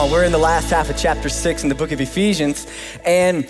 [0.00, 2.66] On, we're in the last half of chapter six in the book of Ephesians.
[3.04, 3.46] And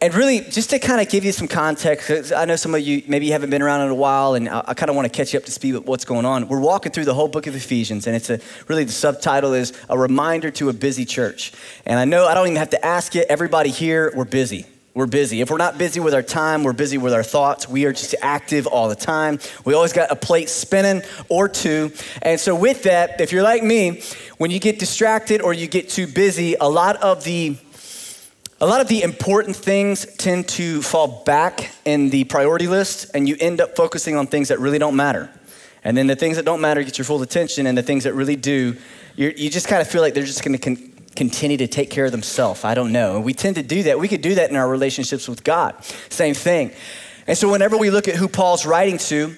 [0.00, 3.02] and really, just to kind of give you some context, I know some of you
[3.08, 5.14] maybe you haven't been around in a while, and I, I kind of want to
[5.14, 6.48] catch you up to speed with what's going on.
[6.48, 9.74] We're walking through the whole book of Ephesians, and it's a really the subtitle is
[9.90, 11.52] a reminder to a busy church.
[11.84, 13.26] And I know I don't even have to ask you.
[13.28, 14.64] Everybody here, we're busy.
[14.96, 15.42] We're busy.
[15.42, 17.68] If we're not busy with our time, we're busy with our thoughts.
[17.68, 19.38] We are just active all the time.
[19.66, 21.92] We always got a plate spinning or two.
[22.22, 24.00] And so, with that, if you're like me,
[24.38, 27.58] when you get distracted or you get too busy, a lot of the
[28.58, 33.28] a lot of the important things tend to fall back in the priority list, and
[33.28, 35.28] you end up focusing on things that really don't matter.
[35.84, 38.14] And then the things that don't matter get your full attention, and the things that
[38.14, 38.74] really do,
[39.14, 42.12] you just kind of feel like they're just going to continue to take care of
[42.12, 42.64] themselves.
[42.64, 43.20] I don't know.
[43.20, 43.98] We tend to do that.
[43.98, 45.74] We could do that in our relationships with God.
[46.08, 46.72] Same thing.
[47.26, 49.34] And so, whenever we look at who Paul's writing to,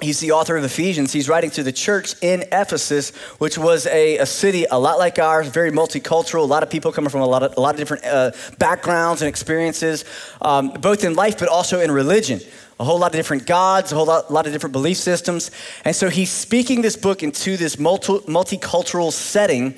[0.00, 1.12] he's the author of Ephesians.
[1.12, 5.18] He's writing to the church in Ephesus, which was a, a city a lot like
[5.18, 7.78] ours, very multicultural, a lot of people coming from a lot of, a lot of
[7.78, 10.04] different uh, backgrounds and experiences,
[10.42, 12.40] um, both in life but also in religion.
[12.80, 15.52] A whole lot of different gods, a whole lot, lot of different belief systems.
[15.84, 19.76] And so he's speaking this book into this multi, multicultural setting.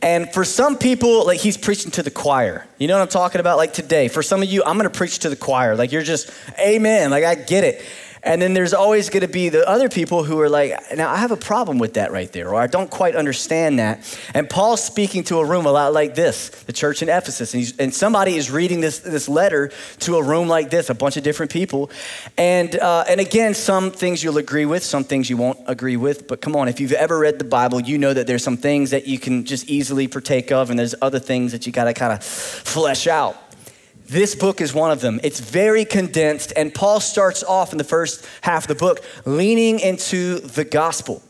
[0.00, 2.66] And for some people, like he's preaching to the choir.
[2.78, 3.56] You know what I'm talking about?
[3.56, 5.74] Like today, for some of you, I'm gonna preach to the choir.
[5.74, 7.10] Like you're just, amen.
[7.10, 7.84] Like I get it.
[8.22, 11.16] And then there's always going to be the other people who are like, now I
[11.16, 14.18] have a problem with that right there, or I don't quite understand that.
[14.34, 17.54] And Paul's speaking to a room a lot like this, the church in Ephesus.
[17.54, 21.16] And, and somebody is reading this, this letter to a room like this, a bunch
[21.16, 21.90] of different people.
[22.36, 26.28] And, uh, and again, some things you'll agree with, some things you won't agree with.
[26.28, 28.90] But come on, if you've ever read the Bible, you know that there's some things
[28.90, 31.94] that you can just easily partake of, and there's other things that you got to
[31.94, 33.47] kind of flesh out.
[34.08, 35.20] This book is one of them.
[35.22, 39.80] It's very condensed, and Paul starts off in the first half of the book leaning
[39.80, 41.22] into the gospel.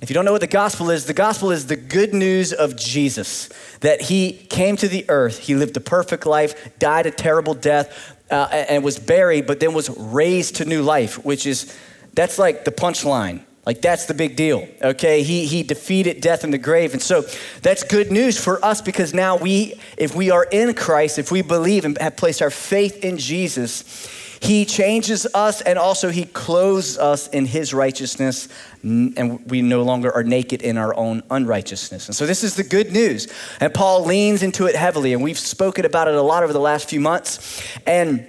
[0.00, 2.74] If you don't know what the gospel is, the gospel is the good news of
[2.74, 7.52] Jesus that he came to the earth, he lived a perfect life, died a terrible
[7.52, 11.76] death, uh, and was buried, but then was raised to new life, which is
[12.14, 13.42] that's like the punchline.
[13.64, 15.22] Like, that's the big deal, okay?
[15.22, 16.94] He, he defeated death in the grave.
[16.94, 17.24] And so
[17.62, 21.42] that's good news for us because now we, if we are in Christ, if we
[21.42, 24.08] believe and have placed our faith in Jesus,
[24.40, 28.48] he changes us and also he clothes us in his righteousness,
[28.82, 32.08] and we no longer are naked in our own unrighteousness.
[32.08, 33.28] And so this is the good news.
[33.60, 36.58] And Paul leans into it heavily, and we've spoken about it a lot over the
[36.58, 37.62] last few months.
[37.86, 38.26] And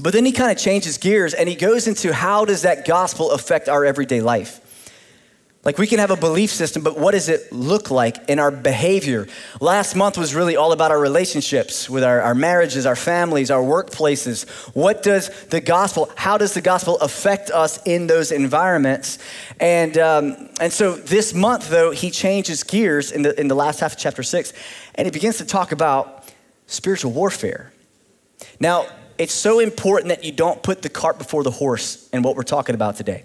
[0.00, 3.32] but then he kind of changes gears and he goes into how does that gospel
[3.32, 4.60] affect our everyday life?
[5.64, 8.52] Like we can have a belief system, but what does it look like in our
[8.52, 9.26] behavior?
[9.60, 13.60] Last month was really all about our relationships with our, our marriages, our families, our
[13.60, 14.48] workplaces.
[14.74, 19.18] What does the gospel, how does the gospel affect us in those environments?
[19.58, 23.80] And, um, and so this month, though, he changes gears in the, in the last
[23.80, 24.52] half of chapter six,
[24.94, 26.32] and he begins to talk about
[26.66, 27.72] spiritual warfare.
[28.60, 28.86] Now,
[29.18, 32.44] it's so important that you don't put the cart before the horse in what we're
[32.44, 33.24] talking about today.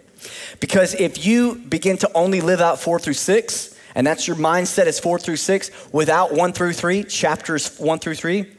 [0.60, 4.88] Because if you begin to only live out four through six, and that's your mindset
[4.88, 8.52] is four through six, without one through three, chapters one through three,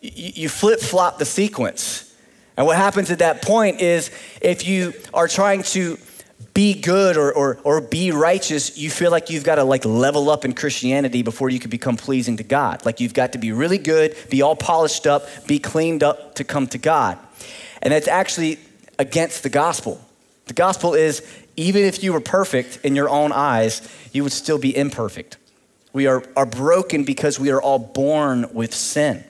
[0.00, 2.14] you flip flop the sequence.
[2.56, 5.98] And what happens at that point is if you are trying to
[6.54, 10.30] be good or, or, or be righteous, you feel like you've got to like level
[10.30, 12.84] up in Christianity before you can become pleasing to God.
[12.84, 16.44] Like you've got to be really good, be all polished up, be cleaned up to
[16.44, 17.18] come to God.
[17.82, 18.58] And that's actually
[18.98, 20.04] against the gospel.
[20.50, 21.22] The gospel is
[21.54, 25.36] even if you were perfect in your own eyes, you would still be imperfect.
[25.92, 29.22] We are, are broken because we are all born with sin.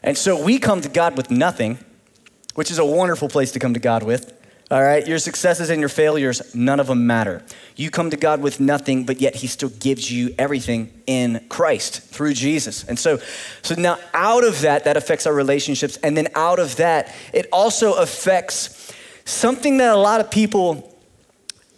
[0.00, 1.78] And so we come to God with nothing,
[2.54, 4.32] which is a wonderful place to come to God with.
[4.70, 7.42] All right, your successes and your failures, none of them matter.
[7.74, 12.00] You come to God with nothing, but yet He still gives you everything in Christ
[12.00, 12.84] through Jesus.
[12.84, 13.18] And so,
[13.62, 15.96] so now out of that, that affects our relationships.
[15.96, 18.83] And then out of that, it also affects
[19.24, 20.96] something that a lot of people,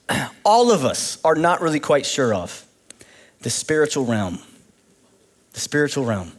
[0.44, 2.64] all of us, are not really quite sure of
[3.40, 4.38] the spiritual realm.
[5.52, 6.32] The spiritual realm.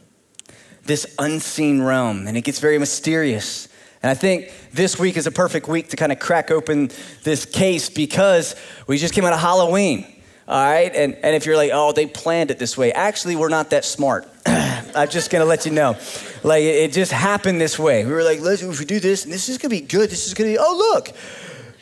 [0.84, 2.26] This unseen realm.
[2.26, 3.68] And it gets very mysterious.
[4.02, 6.90] And I think this week is a perfect week to kind of crack open
[7.24, 8.54] this case because
[8.86, 10.06] we just came out of Halloween.
[10.46, 10.94] All right.
[10.94, 13.84] And, and if you're like, oh, they planned it this way, actually, we're not that
[13.84, 14.28] smart.
[14.94, 15.96] I'm just to let you know.
[16.42, 18.04] Like, it just happened this way.
[18.04, 20.26] We were like, let's, if we do this, and this is to be good, this
[20.26, 21.10] is to be, oh, look,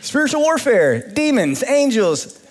[0.00, 2.42] spiritual warfare, demons, angels,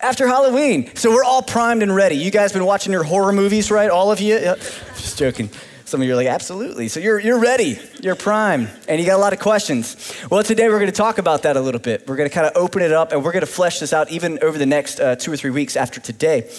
[0.00, 0.94] after Halloween.
[0.96, 2.16] So we're all primed and ready.
[2.16, 3.90] You guys been watching your horror movies, right?
[3.90, 4.38] All of you?
[4.96, 5.48] Just joking.
[5.86, 6.88] Some of you are like, absolutely.
[6.88, 10.12] So you're, you're ready, you're prime, and you got a lot of questions.
[10.30, 12.08] Well, today we're going to talk about that a little bit.
[12.08, 14.10] We're going to kind of open it up and we're going to flesh this out
[14.10, 16.50] even over the next uh, two or three weeks after today.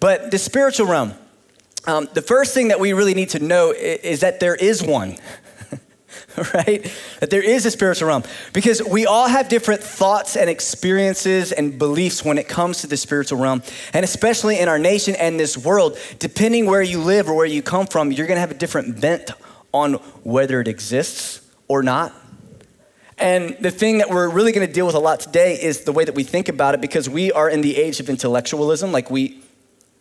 [0.00, 1.14] But the spiritual realm,
[1.86, 4.82] um, the first thing that we really need to know is, is that there is
[4.82, 5.16] one.
[6.54, 6.90] right?
[7.20, 8.24] That there is a spiritual realm.
[8.52, 12.96] Because we all have different thoughts and experiences and beliefs when it comes to the
[12.96, 13.62] spiritual realm.
[13.92, 17.62] And especially in our nation and this world, depending where you live or where you
[17.62, 19.30] come from, you're gonna have a different bent
[19.72, 22.12] on whether it exists or not.
[23.16, 26.04] And the thing that we're really gonna deal with a lot today is the way
[26.04, 28.90] that we think about it because we are in the age of intellectualism.
[28.92, 29.40] Like we,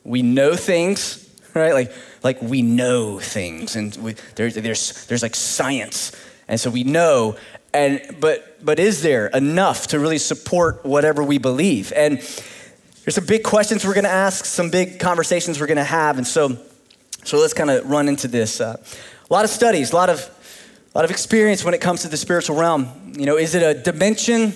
[0.03, 1.29] we know things,
[1.61, 1.73] right?
[1.73, 1.91] Like,
[2.23, 6.11] like we know things and we, there's, there's, there's like science.
[6.47, 7.37] And so we know,
[7.73, 11.93] and, but, but is there enough to really support whatever we believe?
[11.95, 16.17] And there's some big questions we're gonna ask, some big conversations we're gonna have.
[16.17, 16.57] And so,
[17.23, 18.59] so let's kind of run into this.
[18.59, 18.77] Uh,
[19.29, 20.29] a lot of studies, a lot of,
[20.93, 23.13] a lot of experience when it comes to the spiritual realm.
[23.17, 24.53] You know, is it a dimension?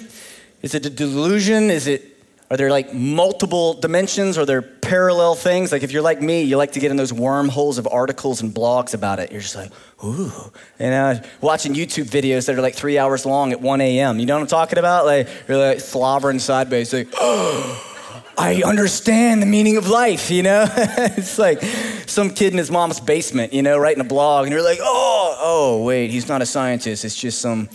[0.62, 1.70] Is it a delusion?
[1.70, 2.17] Is it
[2.50, 4.38] are there like multiple dimensions?
[4.38, 5.72] Are there parallel things?
[5.72, 8.54] Like if you're like me, you like to get in those wormholes of articles and
[8.54, 9.32] blogs about it.
[9.32, 9.72] You're just like,
[10.04, 10.32] ooh.
[10.80, 14.20] you know, watching YouTube videos that are like three hours long at 1 a.m.
[14.20, 15.06] You know what I'm talking about?
[15.06, 17.96] Like you're like slobbering sideways, like, oh,
[18.38, 20.68] I understand the meaning of life, you know?
[20.78, 21.62] it's like
[22.06, 25.38] some kid in his mom's basement, you know, writing a blog, and you're like, oh,
[25.42, 27.04] oh, wait, he's not a scientist.
[27.04, 27.68] It's just some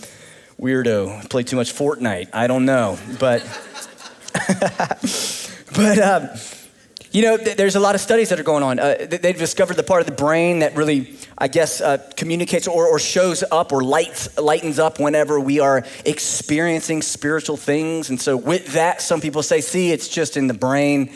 [0.59, 1.29] weirdo.
[1.29, 2.29] Play too much Fortnite.
[2.33, 2.97] I don't know.
[3.19, 3.41] But
[5.75, 6.29] but, um,
[7.13, 8.79] you know, th- there's a lot of studies that are going on.
[8.79, 12.87] Uh, they've discovered the part of the brain that really, I guess, uh, communicates or,
[12.87, 18.09] or, shows up or lights, lightens up whenever we are experiencing spiritual things.
[18.09, 21.13] And so, with that, some people say, see, it's just in the brain.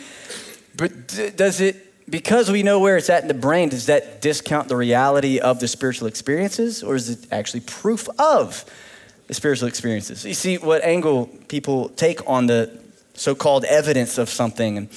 [0.76, 4.22] But d- does it, because we know where it's at in the brain, does that
[4.22, 6.84] discount the reality of the spiritual experiences?
[6.84, 8.64] Or is it actually proof of
[9.26, 10.24] the spiritual experiences?
[10.24, 12.87] You see, what angle people take on the
[13.18, 14.88] so called evidence of something.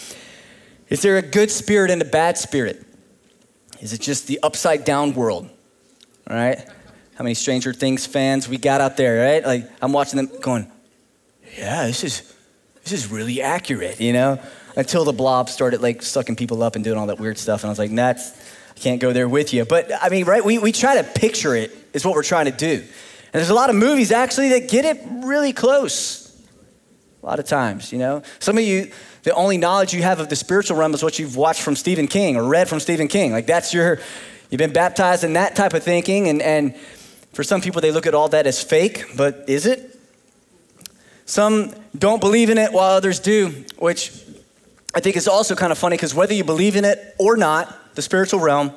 [0.89, 2.85] Is there a good spirit and a bad spirit?
[3.79, 5.50] Is it just the upside down world?
[6.29, 6.59] All right?
[7.15, 9.45] How many Stranger Things fans we got out there, right?
[9.45, 10.71] Like, I'm watching them going,
[11.57, 12.33] yeah, this is,
[12.83, 14.39] this is really accurate, you know?
[14.75, 17.63] Until the blob started like sucking people up and doing all that weird stuff.
[17.63, 19.65] And I was like, nah, I can't go there with you.
[19.65, 20.45] But I mean, right?
[20.45, 22.75] We, we try to picture it, is what we're trying to do.
[22.75, 26.20] And there's a lot of movies actually that get it really close.
[27.21, 28.23] A lot of times, you know.
[28.39, 28.91] Some of you,
[29.23, 32.07] the only knowledge you have of the spiritual realm is what you've watched from Stephen
[32.07, 33.31] King or read from Stephen King.
[33.31, 34.00] Like that's your,
[34.50, 36.27] you've been baptized in that type of thinking.
[36.27, 36.75] And, and
[37.33, 40.00] for some people, they look at all that as fake, but is it?
[41.25, 44.12] Some don't believe in it while others do, which
[44.95, 47.95] I think is also kind of funny because whether you believe in it or not,
[47.95, 48.71] the spiritual realm,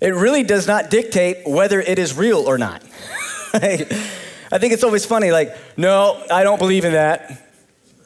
[0.00, 2.82] it really does not dictate whether it is real or not.
[3.54, 7.51] I think it's always funny, like, no, I don't believe in that.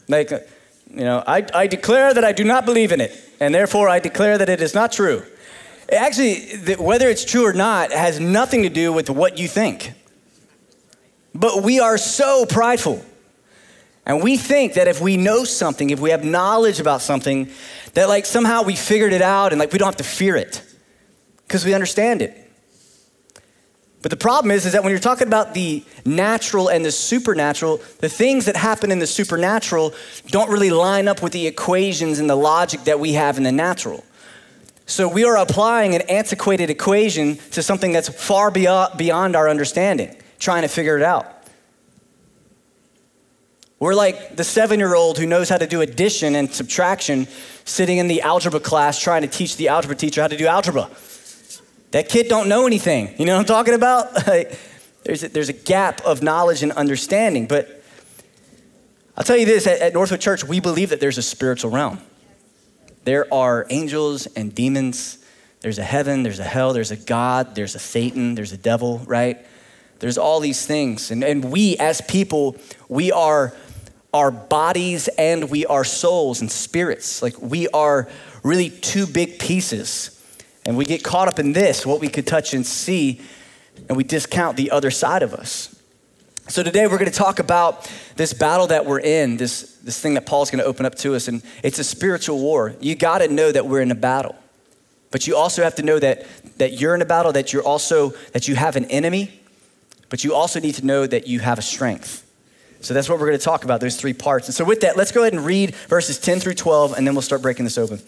[0.08, 3.88] Like, you know, I, I declare that I do not believe in it, and therefore
[3.88, 5.25] I declare that it is not true.
[5.91, 9.93] Actually, whether it's true or not has nothing to do with what you think.
[11.35, 13.05] But we are so prideful.
[14.05, 17.50] And we think that if we know something, if we have knowledge about something,
[17.94, 20.62] that like somehow we figured it out and like we don't have to fear it
[21.47, 22.46] because we understand it.
[24.03, 27.81] But the problem is, is that when you're talking about the natural and the supernatural,
[27.99, 29.95] the things that happen in the supernatural
[30.29, 33.53] don't really line up with the equations and the logic that we have in the
[33.53, 34.05] natural.
[34.87, 40.62] So we are applying an antiquated equation to something that's far beyond our understanding, trying
[40.62, 41.33] to figure it out.
[43.79, 47.26] We're like the seven year old who knows how to do addition and subtraction,
[47.65, 50.88] sitting in the algebra class trying to teach the algebra teacher how to do algebra.
[51.97, 53.15] That kid don't know anything.
[53.17, 54.15] You know what I'm talking about?
[55.05, 57.47] there's, a, there's a gap of knowledge and understanding.
[57.47, 57.83] But
[59.17, 62.00] I'll tell you this at, at Northwood Church, we believe that there's a spiritual realm.
[63.05, 65.25] There are angels and demons.
[65.61, 68.99] There's a heaven, there's a hell, there's a God, there's a Satan, there's a devil,
[69.07, 69.47] right?
[69.99, 71.11] There's all these things.
[71.11, 72.57] And, and we, as people,
[72.91, 73.55] we are
[74.12, 77.23] our bodies and we are souls and spirits.
[77.23, 78.07] Like we are
[78.43, 80.15] really two big pieces
[80.66, 83.20] and we get caught up in this, what we could touch and see,
[83.88, 85.80] and we discount the other side of us.
[86.49, 90.14] So today we're going to talk about this battle that we're in, this, this thing
[90.14, 92.75] that Paul's going to open up to us, and it's a spiritual war.
[92.80, 94.35] You got to know that we're in a battle.
[95.12, 96.26] But you also have to know that,
[96.58, 99.40] that you're in a battle, that you're also, that you have an enemy,
[100.08, 102.25] but you also need to know that you have a strength.
[102.80, 104.49] So that's what we're going to talk about, those three parts.
[104.49, 107.14] And so with that, let's go ahead and read verses 10 through 12, and then
[107.14, 108.00] we'll start breaking this open.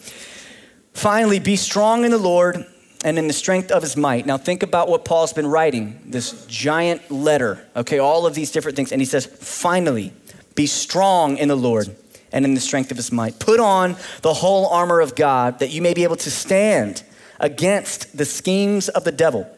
[0.93, 2.65] Finally, be strong in the Lord
[3.03, 4.25] and in the strength of his might.
[4.25, 8.75] Now, think about what Paul's been writing this giant letter, okay, all of these different
[8.75, 8.91] things.
[8.91, 10.11] And he says, finally,
[10.55, 11.95] be strong in the Lord
[12.31, 13.39] and in the strength of his might.
[13.39, 17.03] Put on the whole armor of God that you may be able to stand
[17.39, 19.49] against the schemes of the devil.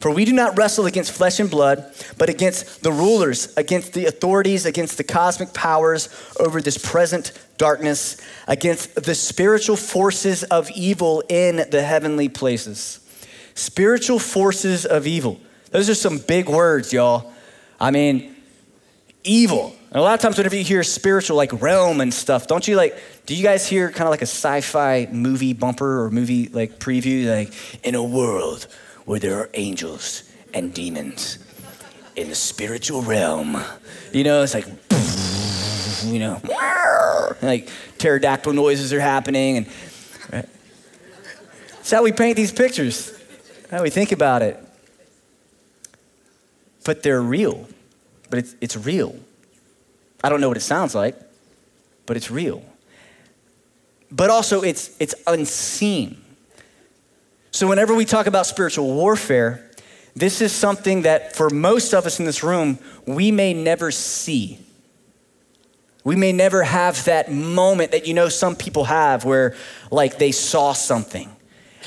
[0.00, 4.06] For we do not wrestle against flesh and blood, but against the rulers, against the
[4.06, 6.08] authorities, against the cosmic powers
[6.40, 8.16] over this present darkness,
[8.48, 12.98] against the spiritual forces of evil in the heavenly places.
[13.54, 15.38] Spiritual forces of evil.
[15.70, 17.32] Those are some big words, y'all.
[17.80, 18.34] I mean,
[19.22, 19.76] evil.
[19.90, 22.74] And a lot of times, whenever you hear spiritual, like realm and stuff, don't you
[22.74, 26.48] like, do you guys hear kind of like a sci fi movie bumper or movie
[26.48, 27.30] like preview?
[27.30, 27.52] Like,
[27.84, 28.66] in a world
[29.04, 31.38] where there are angels and demons
[32.16, 33.62] in the spiritual realm.
[34.12, 34.66] You know, it's like,
[36.04, 36.40] you know,
[37.42, 37.68] like
[37.98, 39.58] pterodactyl noises are happening.
[39.58, 39.66] And
[40.32, 40.48] right?
[41.68, 43.12] That's how we paint these pictures,
[43.70, 44.58] how we think about it.
[46.84, 47.68] But they're real,
[48.30, 49.16] but it's, it's real.
[50.24, 51.16] I don't know what it sounds like,
[52.06, 52.64] but it's real.
[54.10, 56.22] But also, it's, it's unseen.
[57.50, 59.70] So, whenever we talk about spiritual warfare,
[60.14, 64.58] this is something that for most of us in this room, we may never see.
[66.04, 69.54] We may never have that moment that you know some people have where,
[69.90, 71.30] like, they saw something.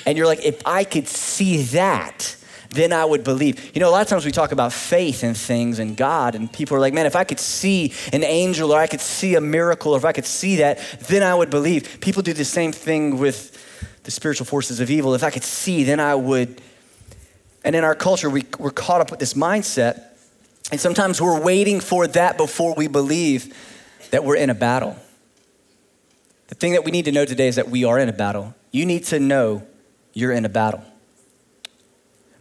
[0.05, 2.36] And you're like, if I could see that,
[2.69, 3.72] then I would believe.
[3.74, 6.51] You know, a lot of times we talk about faith and things and God, and
[6.51, 9.41] people are like, man, if I could see an angel or I could see a
[9.41, 12.00] miracle or if I could see that, then I would believe.
[12.01, 13.62] People do the same thing with
[14.03, 16.62] the spiritual forces of evil, if I could see, then I would.
[17.63, 20.03] And in our culture, we, we're caught up with this mindset.
[20.72, 23.55] And sometimes we're waiting for that before we believe
[24.12, 24.96] that we're in a battle.
[26.48, 28.54] The thing that we need to know today is that we are in a battle.
[28.72, 29.66] You need to know
[30.14, 30.84] you're in a battle.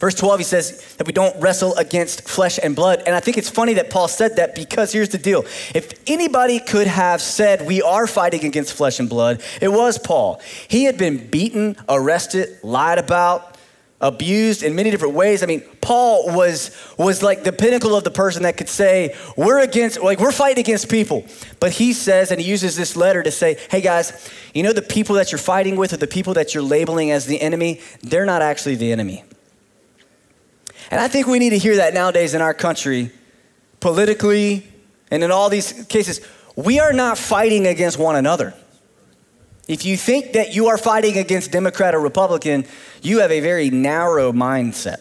[0.01, 3.03] Verse 12, he says that we don't wrestle against flesh and blood.
[3.07, 5.45] And I think it's funny that Paul said that because here's the deal.
[5.75, 10.43] If anybody could have said we are fighting against flesh and blood, it was Paul.
[10.69, 13.54] He had been beaten, arrested, lied about,
[14.01, 15.43] abused in many different ways.
[15.43, 19.61] I mean, Paul was, was like the pinnacle of the person that could say, we're
[19.61, 21.25] against, like, we're fighting against people.
[21.61, 24.83] But he says, and he uses this letter to say, hey guys, you know, the
[24.83, 28.27] people that you're fighting with or the people that you're labeling as the enemy, they're
[28.27, 29.25] not actually the enemy.
[30.91, 33.11] And I think we need to hear that nowadays in our country,
[33.81, 34.69] politically,
[35.11, 36.21] and in all these cases.
[36.57, 38.55] We are not fighting against one another.
[39.67, 42.67] If you think that you are fighting against Democrat or Republican,
[43.03, 45.01] you have a very narrow mindset.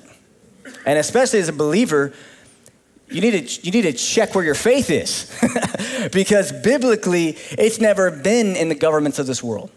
[0.86, 2.14] And especially as a believer,
[3.10, 5.30] you need to, you need to check where your faith is.
[6.12, 9.70] because biblically, it's never been in the governments of this world.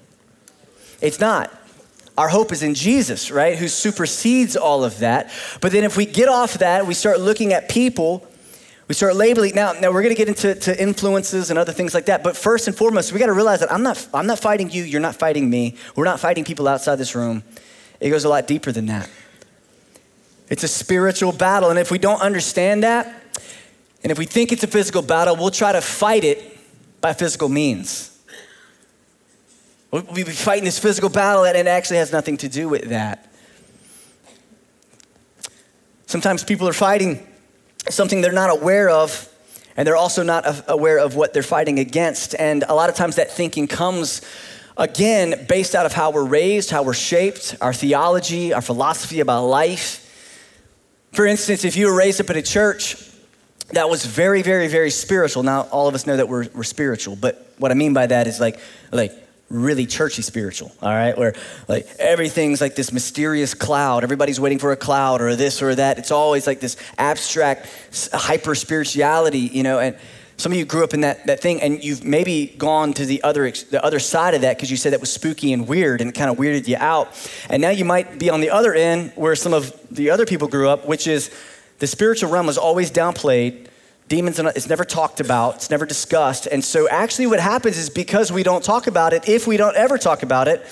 [1.00, 1.52] It's not.
[2.16, 3.58] Our hope is in Jesus, right?
[3.58, 5.30] Who supersedes all of that.
[5.60, 8.26] But then if we get off that, we start looking at people,
[8.88, 9.54] we start labeling.
[9.54, 12.22] Now, now we're going to get into to influences and other things like that.
[12.22, 14.84] But first and foremost, we got to realize that I'm not, I'm not fighting you.
[14.84, 15.76] You're not fighting me.
[15.96, 17.42] We're not fighting people outside this room.
[17.98, 19.10] It goes a lot deeper than that.
[20.48, 21.70] It's a spiritual battle.
[21.70, 23.22] And if we don't understand that,
[24.04, 26.56] and if we think it's a physical battle, we'll try to fight it
[27.00, 28.16] by physical means.
[29.90, 33.32] We'll be fighting this physical battle, and it actually has nothing to do with that.
[36.06, 37.26] Sometimes people are fighting
[37.88, 39.28] something they're not aware of,
[39.76, 42.34] and they're also not aware of what they're fighting against.
[42.34, 44.22] And a lot of times that thinking comes,
[44.76, 49.44] again, based out of how we're raised, how we're shaped, our theology, our philosophy about
[49.44, 50.02] life.
[51.12, 52.96] For instance, if you were raised up in a church
[53.72, 57.16] that was very, very, very spiritual, now all of us know that we're, we're spiritual,
[57.16, 58.60] but what I mean by that is like,
[58.92, 59.12] like
[59.48, 61.16] really churchy spiritual, all right?
[61.16, 61.34] Where
[61.68, 64.02] like everything's like this mysterious cloud.
[64.02, 65.98] Everybody's waiting for a cloud or this or that.
[65.98, 67.68] It's always like this abstract
[68.12, 69.96] hyper spirituality, you know, and
[70.36, 73.22] some of you grew up in that, that thing and you've maybe gone to the
[73.22, 76.10] other, the other side of that because you said that was spooky and weird and
[76.10, 77.08] it kind of weirded you out.
[77.48, 80.48] And now you might be on the other end where some of the other people
[80.48, 81.30] grew up, which is
[81.78, 83.68] the spiritual realm was always downplayed
[84.08, 86.46] Demons, it's never talked about, it's never discussed.
[86.46, 89.76] And so, actually, what happens is because we don't talk about it, if we don't
[89.76, 90.64] ever talk about it,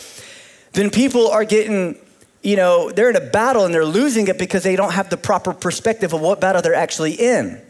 [0.72, 1.96] then people are getting,
[2.42, 5.16] you know, they're in a battle and they're losing it because they don't have the
[5.16, 7.60] proper perspective of what battle they're actually in.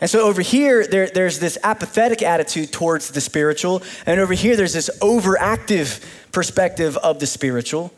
[0.00, 4.56] And so over here, there, there's this apathetic attitude towards the spiritual, and over here,
[4.56, 7.92] there's this overactive perspective of the spiritual.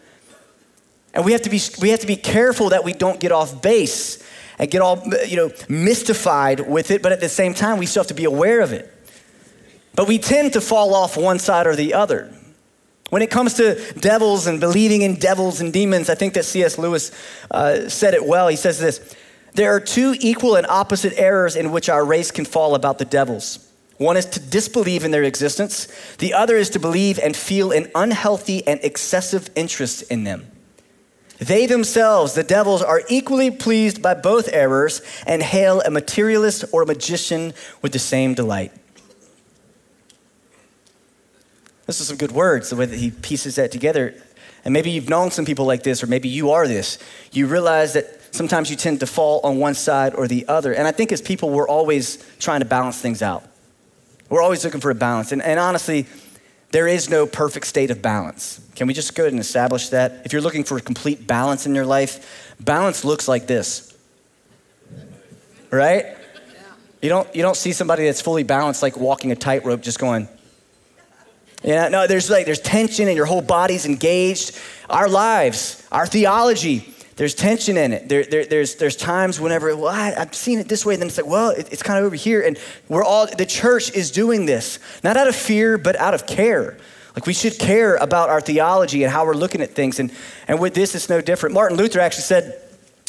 [1.14, 3.62] And we have to be, we have to be careful that we don't get off
[3.62, 4.24] base
[4.58, 8.02] and get all, you know, mystified with it, but at the same time, we still
[8.02, 8.92] have to be aware of it.
[9.94, 12.32] But we tend to fall off one side or the other.
[13.10, 16.76] When it comes to devils and believing in devils and demons, I think that C.S.
[16.76, 17.10] Lewis
[17.50, 18.48] uh, said it well.
[18.48, 19.14] He says this
[19.54, 23.04] There are two equal and opposite errors in which our race can fall about the
[23.04, 23.64] devils.
[23.96, 25.88] One is to disbelieve in their existence,
[26.18, 30.46] the other is to believe and feel an unhealthy and excessive interest in them.
[31.38, 36.82] They themselves, the devils, are equally pleased by both errors and hail a materialist or
[36.82, 38.72] a magician with the same delight.
[41.86, 44.14] This is some good words, the way that he pieces that together.
[44.64, 46.98] And maybe you've known some people like this, or maybe you are this.
[47.32, 50.74] You realize that sometimes you tend to fall on one side or the other.
[50.74, 53.44] And I think as people, we're always trying to balance things out.
[54.28, 55.32] We're always looking for a balance.
[55.32, 56.06] And, and honestly,
[56.70, 58.60] there is no perfect state of balance.
[58.74, 60.22] Can we just go ahead and establish that?
[60.24, 63.96] If you're looking for complete balance in your life, balance looks like this.
[65.70, 66.16] Right?
[67.00, 70.28] You don't, you don't see somebody that's fully balanced like walking a tightrope just going,
[71.62, 74.56] yeah, no, there's like there's tension and your whole body's engaged.
[74.88, 78.08] Our lives, our theology, there's tension in it.
[78.08, 81.18] There, there, there's, there's times whenever, well, I, have seen it this way, then it's
[81.18, 82.40] like, well, it, it's kind of over here.
[82.40, 82.56] And
[82.88, 86.78] we're all, the church is doing this, not out of fear, but out of care.
[87.16, 89.98] Like we should care about our theology and how we're looking at things.
[89.98, 90.12] And,
[90.46, 91.54] and with this, it's no different.
[91.54, 92.62] Martin Luther actually said,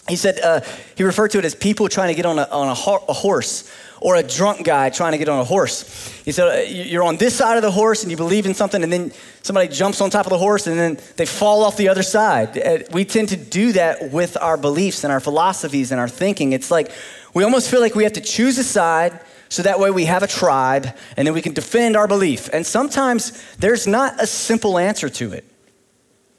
[0.10, 0.62] he said, uh,
[0.96, 3.14] he referred to it as people trying to get on a, on a, ho- a
[3.14, 5.84] horse or a drunk guy trying to get on a horse.
[6.24, 8.82] He said, uh, You're on this side of the horse and you believe in something,
[8.84, 9.12] and then
[9.42, 12.58] somebody jumps on top of the horse and then they fall off the other side.
[12.58, 16.54] Uh, we tend to do that with our beliefs and our philosophies and our thinking.
[16.54, 16.92] It's like
[17.34, 20.24] we almost feel like we have to choose a side so that way we have
[20.24, 20.88] a tribe
[21.18, 22.50] and then we can defend our belief.
[22.54, 25.44] And sometimes there's not a simple answer to it.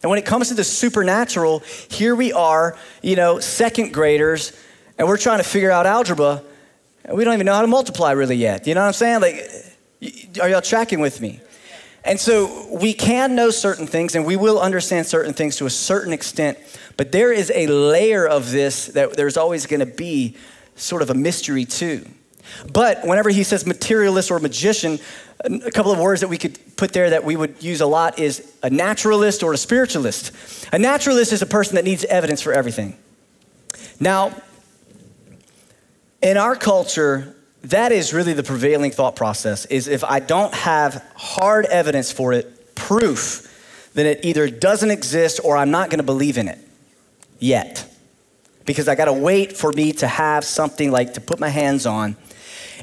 [0.02, 4.52] And when it comes to the supernatural, here we are, you know, second graders,
[4.98, 6.42] and we're trying to figure out algebra,
[7.04, 8.66] and we don't even know how to multiply really yet.
[8.66, 9.20] You know what I'm saying?
[9.20, 11.40] Like, are y'all tracking with me?
[12.04, 15.70] And so we can know certain things and we will understand certain things to a
[15.70, 16.58] certain extent,
[16.96, 20.36] but there is a layer of this that there's always going to be
[20.76, 22.06] sort of a mystery too.
[22.72, 24.98] But whenever he says materialist or magician,
[25.44, 28.18] a couple of words that we could put there that we would use a lot
[28.18, 30.32] is a naturalist or a spiritualist.
[30.72, 32.96] A naturalist is a person that needs evidence for everything.
[33.98, 34.34] Now,
[36.22, 41.04] in our culture, that is really the prevailing thought process is if I don't have
[41.14, 43.46] hard evidence for it, proof,
[43.94, 46.58] then it either doesn't exist or I'm not going to believe in it
[47.38, 47.86] yet.
[48.66, 51.86] Because I got to wait for me to have something like to put my hands
[51.86, 52.16] on.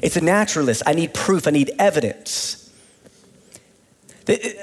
[0.02, 0.82] It's a naturalist.
[0.86, 2.64] I need proof, I need evidence.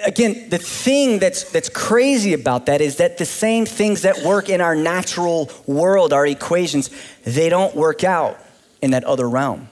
[0.05, 4.47] Again, the thing that's, that's crazy about that is that the same things that work
[4.47, 6.91] in our natural world, our equations,
[7.23, 8.37] they don't work out
[8.83, 9.67] in that other realm.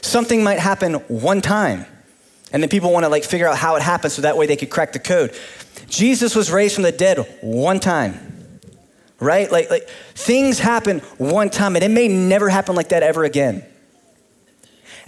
[0.00, 1.86] Something might happen one time,
[2.52, 4.56] and then people want to like figure out how it happened so that way they
[4.56, 5.36] could crack the code.
[5.88, 8.60] Jesus was raised from the dead one time,
[9.18, 9.50] right?
[9.50, 13.64] Like, like things happen one time, and it may never happen like that ever again.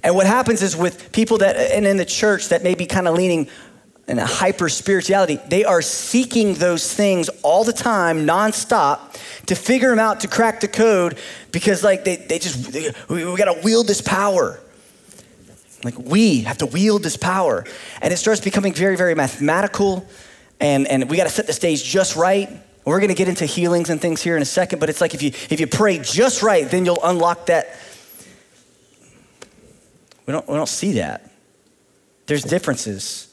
[0.02, 3.08] And what happens is with people that, and in the church that may be kind
[3.08, 3.48] of leaning
[4.08, 9.90] in a hyper spirituality, they are seeking those things all the time, nonstop, to figure
[9.90, 11.18] them out, to crack the code,
[11.50, 14.60] because like they, they just, they, we, we gotta wield this power.
[15.82, 17.64] Like we have to wield this power.
[18.00, 20.06] And it starts becoming very, very mathematical,
[20.60, 22.48] and, and we gotta set the stage just right.
[22.84, 25.22] We're gonna get into healings and things here in a second, but it's like if
[25.22, 27.76] you if you pray just right, then you'll unlock that.
[30.26, 31.30] We don't, we don't see that.
[32.26, 33.26] There's differences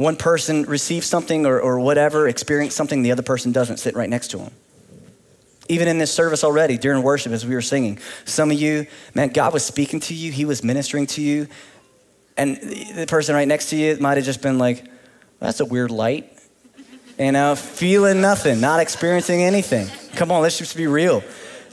[0.00, 4.08] one person receives something or, or whatever, experience something, the other person doesn't sit right
[4.08, 4.50] next to them.
[5.68, 9.28] Even in this service already, during worship, as we were singing, some of you, man,
[9.28, 11.48] God was speaking to you, He was ministering to you,
[12.38, 14.86] and the person right next to you might have just been like,
[15.38, 16.32] that's a weird light.
[17.18, 19.86] You know, feeling nothing, not experiencing anything.
[20.16, 21.22] Come on, let's just be real.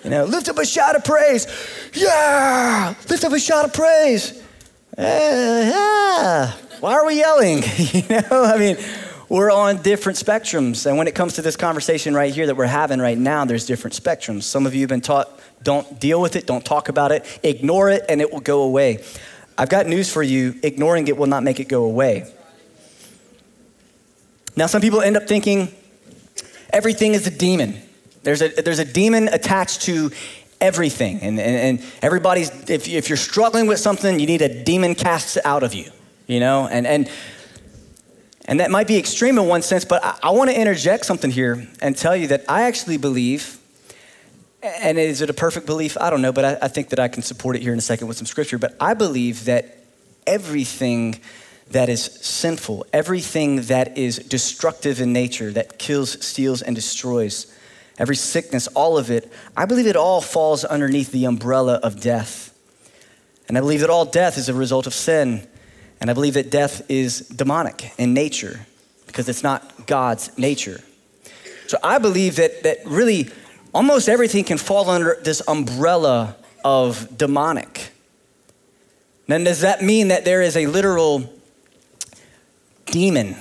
[0.03, 1.47] You know, lift up a shout of praise.
[1.93, 4.43] Yeah, lift up a shout of praise.
[4.97, 7.63] Yeah why are we yelling?
[7.77, 8.77] you know, I mean,
[9.29, 10.85] we're on different spectrums.
[10.85, 13.65] And when it comes to this conversation right here that we're having right now, there's
[13.65, 14.43] different spectrums.
[14.43, 15.29] Some of you have been taught
[15.63, 19.03] don't deal with it, don't talk about it, ignore it, and it will go away.
[19.57, 22.31] I've got news for you ignoring it will not make it go away.
[24.55, 25.71] Now, some people end up thinking
[26.71, 27.81] everything is a demon.
[28.27, 30.11] There's a, there's a demon attached to
[30.59, 31.21] everything.
[31.21, 35.37] And, and, and everybody's, if, if you're struggling with something, you need a demon cast
[35.45, 35.91] out of you
[36.27, 36.67] you know?
[36.67, 37.09] And, and,
[38.45, 41.31] and that might be extreme in one sense, but I, I want to interject something
[41.31, 43.57] here and tell you that I actually believe,
[44.61, 45.97] and is it a perfect belief?
[45.99, 47.81] I don't know, but I, I think that I can support it here in a
[47.81, 48.57] second with some scripture.
[48.57, 49.77] But I believe that
[50.25, 51.19] everything
[51.71, 57.53] that is sinful, everything that is destructive in nature, that kills, steals, and destroys,
[57.97, 62.53] every sickness, all of it, I believe it all falls underneath the umbrella of death.
[63.47, 65.47] And I believe that all death is a result of sin.
[65.99, 68.65] And I believe that death is demonic in nature
[69.07, 70.81] because it's not God's nature.
[71.67, 73.29] So I believe that, that really
[73.73, 77.91] almost everything can fall under this umbrella of demonic.
[79.27, 81.33] Then does that mean that there is a literal
[82.85, 83.35] demon?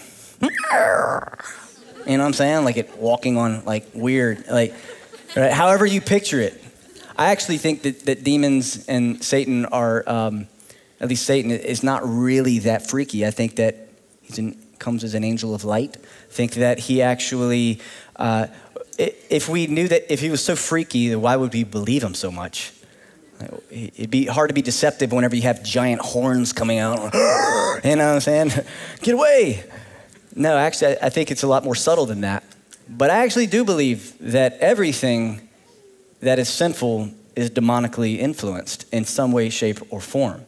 [2.06, 2.64] You know what I'm saying?
[2.64, 4.74] Like it walking on like weird, like
[5.36, 5.52] right?
[5.52, 6.62] however you picture it.
[7.18, 10.46] I actually think that, that demons and Satan are, um,
[11.00, 13.26] at least Satan is not really that freaky.
[13.26, 13.88] I think that
[14.22, 15.96] he comes as an angel of light.
[15.96, 17.80] I think that he actually,
[18.16, 18.48] uh,
[18.98, 22.30] if we knew that if he was so freaky, why would we believe him so
[22.30, 22.72] much?
[23.70, 26.98] It'd be hard to be deceptive whenever you have giant horns coming out.
[27.14, 28.50] you know what I'm saying?
[29.02, 29.64] Get away.
[30.36, 32.44] No, actually, I think it's a lot more subtle than that.
[32.88, 35.48] But I actually do believe that everything
[36.20, 40.46] that is sinful is demonically influenced in some way, shape, or form.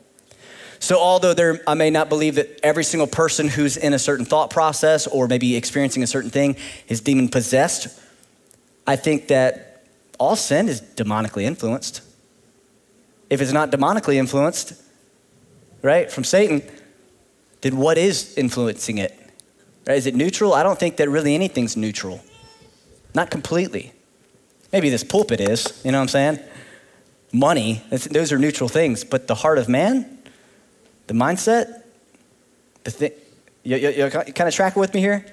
[0.79, 4.25] So, although there, I may not believe that every single person who's in a certain
[4.25, 6.55] thought process or maybe experiencing a certain thing
[6.87, 8.01] is demon possessed,
[8.87, 9.87] I think that
[10.21, 12.03] all sin is demonically influenced
[13.31, 14.73] if it's not demonically influenced,
[15.83, 16.63] right, from Satan,
[17.61, 19.15] then what is influencing it?
[19.89, 19.97] Right?
[19.97, 20.53] Is it neutral?
[20.53, 22.23] I don't think that really anything's neutral.
[23.15, 23.95] Not completely.
[24.71, 26.39] Maybe this pulpit is, you know what I'm saying?
[27.33, 29.03] Money, those are neutral things.
[29.03, 30.19] But the heart of man,
[31.07, 31.85] the mindset,
[32.85, 33.13] the thing,
[33.63, 35.25] you, you, you kind of tracking with me here?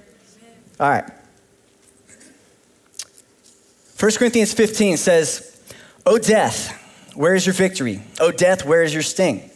[0.79, 1.09] All right.
[3.99, 5.61] 1 Corinthians 15 says,
[6.05, 6.81] O death,
[7.13, 8.01] where is your victory?
[8.21, 9.49] O death, where is your sting?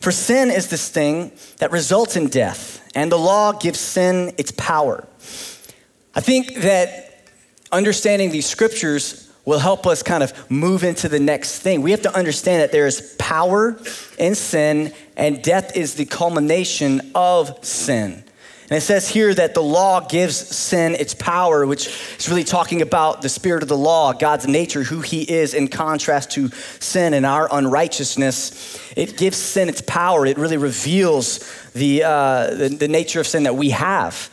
[0.00, 4.50] For sin is the sting that results in death, and the law gives sin its
[4.52, 5.06] power.
[6.14, 7.28] I think that
[7.70, 11.82] understanding these scriptures will help us kind of move into the next thing.
[11.82, 13.76] We have to understand that there is power
[14.18, 18.24] in sin, and death is the culmination of sin.
[18.70, 22.80] And it says here that the law gives sin its power, which is really talking
[22.80, 26.48] about the spirit of the law, God's nature, who he is in contrast to
[26.78, 28.80] sin and our unrighteousness.
[28.96, 30.24] It gives sin its power.
[30.24, 31.40] It really reveals
[31.72, 34.30] the, uh, the, the nature of sin that we have.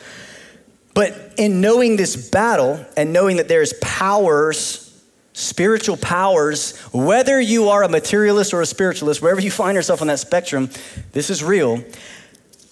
[0.94, 7.82] But in knowing this battle and knowing that there's powers, spiritual powers, whether you are
[7.82, 10.70] a materialist or a spiritualist, wherever you find yourself on that spectrum,
[11.12, 11.82] this is real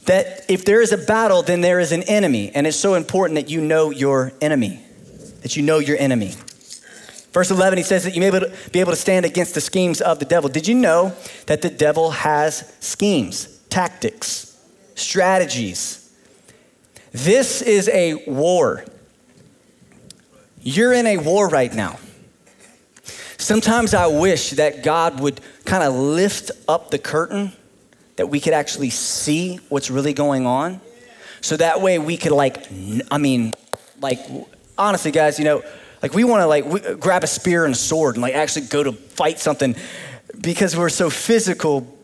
[0.09, 2.51] that if there is a battle, then there is an enemy.
[2.55, 4.81] And it's so important that you know your enemy,
[5.43, 6.35] that you know your enemy.
[7.33, 8.31] Verse 11, he says that you may
[8.73, 10.49] be able to stand against the schemes of the devil.
[10.49, 14.59] Did you know that the devil has schemes, tactics,
[14.95, 16.11] strategies?
[17.13, 18.87] This is a war.
[20.63, 21.99] You're in a war right now.
[23.37, 27.53] Sometimes I wish that God would kind of lift up the curtain
[28.19, 30.81] that we could actually see what's really going on.
[31.41, 32.67] So that way we could like,
[33.13, 33.55] I mean,
[34.01, 34.19] like
[34.77, 35.63] honestly, guys, you know,
[36.03, 38.83] like we want to like grab a spear and a sword and like actually go
[38.83, 39.77] to fight something
[40.41, 41.97] because we're so physical.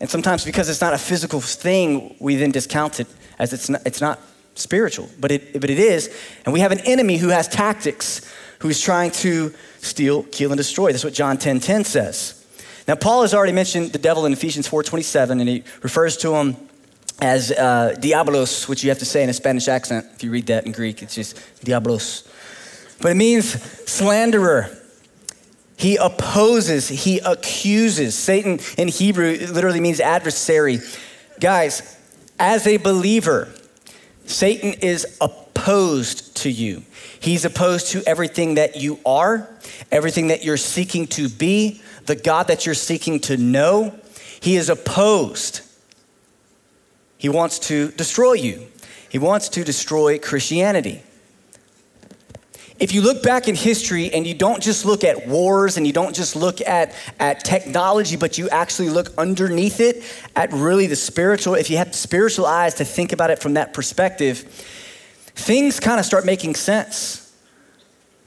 [0.00, 3.06] And sometimes because it's not a physical thing, we then discount it
[3.38, 4.20] as it's not, it's not
[4.54, 6.08] spiritual, but it, but it is.
[6.46, 8.26] And we have an enemy who has tactics,
[8.60, 10.92] who's trying to steal, kill, and destroy.
[10.92, 12.41] That's what John 10 10 says.
[12.88, 16.56] Now, Paul has already mentioned the devil in Ephesians 4.27, and he refers to him
[17.20, 20.06] as uh, diabolos, which you have to say in a Spanish accent.
[20.14, 22.26] If you read that in Greek, it's just diabolos.
[23.00, 24.76] But it means slanderer.
[25.76, 28.14] He opposes, he accuses.
[28.14, 30.78] Satan in Hebrew literally means adversary.
[31.40, 31.98] Guys,
[32.38, 33.52] as a believer,
[34.26, 36.84] Satan is opposed to you.
[37.18, 39.48] He's opposed to everything that you are,
[39.90, 43.98] everything that you're seeking to be, the God that you're seeking to know,
[44.40, 45.60] he is opposed.
[47.18, 48.66] He wants to destroy you,
[49.08, 51.02] he wants to destroy Christianity.
[52.82, 55.92] If you look back in history and you don't just look at wars and you
[55.92, 60.02] don't just look at, at technology, but you actually look underneath it
[60.34, 63.72] at really the spiritual, if you have spiritual eyes to think about it from that
[63.72, 64.38] perspective,
[65.36, 67.32] things kind of start making sense.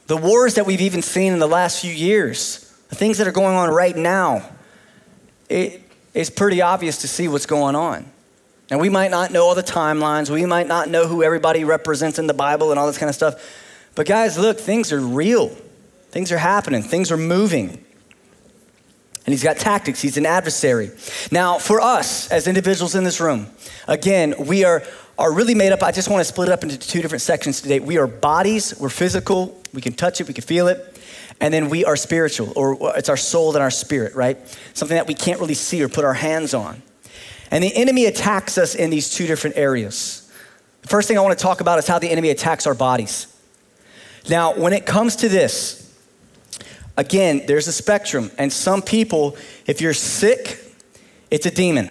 [0.06, 3.32] The wars that we've even seen in the last few years, the things that are
[3.32, 4.48] going on right now,
[5.48, 5.82] it,
[6.14, 8.10] it's pretty obvious to see what's going on.
[8.70, 12.18] And we might not know all the timelines, we might not know who everybody represents
[12.18, 13.64] in the Bible and all this kind of stuff.
[13.94, 15.56] But guys, look, things are real.
[16.16, 17.68] Things are happening, things are moving.
[19.26, 20.90] And he's got tactics, he's an adversary.
[21.30, 23.48] Now, for us as individuals in this room,
[23.86, 24.82] again, we are,
[25.18, 25.82] are really made up.
[25.82, 27.80] I just want to split it up into two different sections today.
[27.80, 30.95] We are bodies, we're physical, we can touch it, we can feel it.
[31.40, 34.38] And then we are spiritual, or it's our soul and our spirit, right?
[34.74, 36.82] Something that we can't really see or put our hands on.
[37.50, 40.32] And the enemy attacks us in these two different areas.
[40.82, 43.26] The first thing I want to talk about is how the enemy attacks our bodies.
[44.28, 45.94] Now, when it comes to this,
[46.96, 48.30] again, there's a spectrum.
[48.38, 50.58] And some people, if you're sick,
[51.30, 51.90] it's a demon,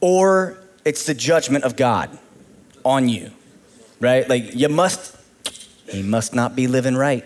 [0.00, 2.18] or it's the judgment of God
[2.84, 3.30] on you,
[4.00, 4.28] right?
[4.28, 5.16] Like, you must,
[5.88, 7.24] he must not be living right.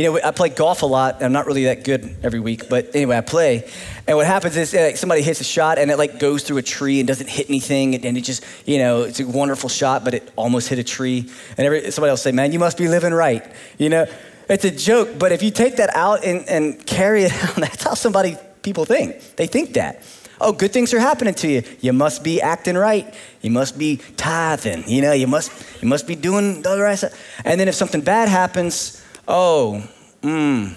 [0.00, 1.22] You know, I play golf a lot.
[1.22, 3.70] I'm not really that good every week, but anyway, I play.
[4.06, 6.62] And what happens is like, somebody hits a shot and it like goes through a
[6.62, 10.14] tree and doesn't hit anything, and it just, you know, it's a wonderful shot, but
[10.14, 11.30] it almost hit a tree.
[11.58, 13.44] And every, somebody else say, "Man, you must be living right."
[13.76, 14.06] You know,
[14.48, 17.84] it's a joke, but if you take that out and, and carry it out, that's
[17.84, 19.36] how somebody people think.
[19.36, 20.02] They think that.
[20.40, 21.62] Oh, good things are happening to you.
[21.80, 23.12] You must be acting right.
[23.42, 24.88] You must be tithing.
[24.88, 27.12] You know, you must you must be doing the right stuff.
[27.44, 28.99] And then if something bad happens,
[29.30, 29.82] oh,
[30.22, 30.74] mm,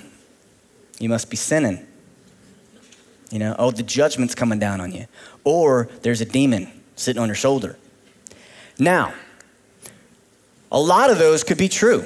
[1.00, 1.86] you must be sinning.
[3.32, 5.08] You know, oh, the judgment's coming down on you.
[5.44, 7.78] Or there's a demon sitting on your shoulder.
[8.78, 9.14] Now,
[10.72, 12.06] a lot of those could be true.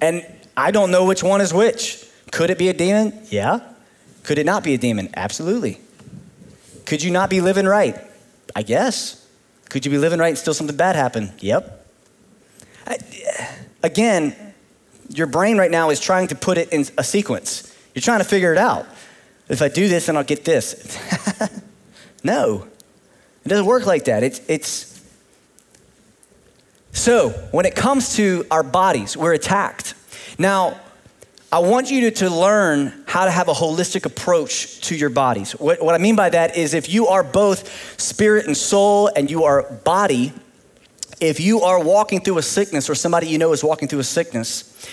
[0.00, 2.04] And I don't know which one is which.
[2.32, 3.26] Could it be a demon?
[3.30, 3.60] Yeah.
[4.22, 5.10] Could it not be a demon?
[5.14, 5.80] Absolutely.
[6.86, 7.98] Could you not be living right?
[8.56, 9.26] I guess.
[9.68, 11.32] Could you be living right and still something bad happen?
[11.40, 11.86] Yep.
[12.86, 12.98] I,
[13.84, 14.34] again,
[15.10, 17.72] your brain right now is trying to put it in a sequence.
[17.94, 18.86] You're trying to figure it out.
[19.48, 20.98] If I do this, then I'll get this.
[22.24, 22.66] no,
[23.44, 24.22] it doesn't work like that.
[24.22, 24.90] It's, it's
[26.92, 29.94] so when it comes to our bodies, we're attacked.
[30.38, 30.80] Now,
[31.52, 35.52] I want you to, to learn how to have a holistic approach to your bodies.
[35.52, 39.30] What, what I mean by that is if you are both spirit and soul and
[39.30, 40.32] you are body,
[41.24, 44.04] if you are walking through a sickness or somebody you know is walking through a
[44.04, 44.88] sickness,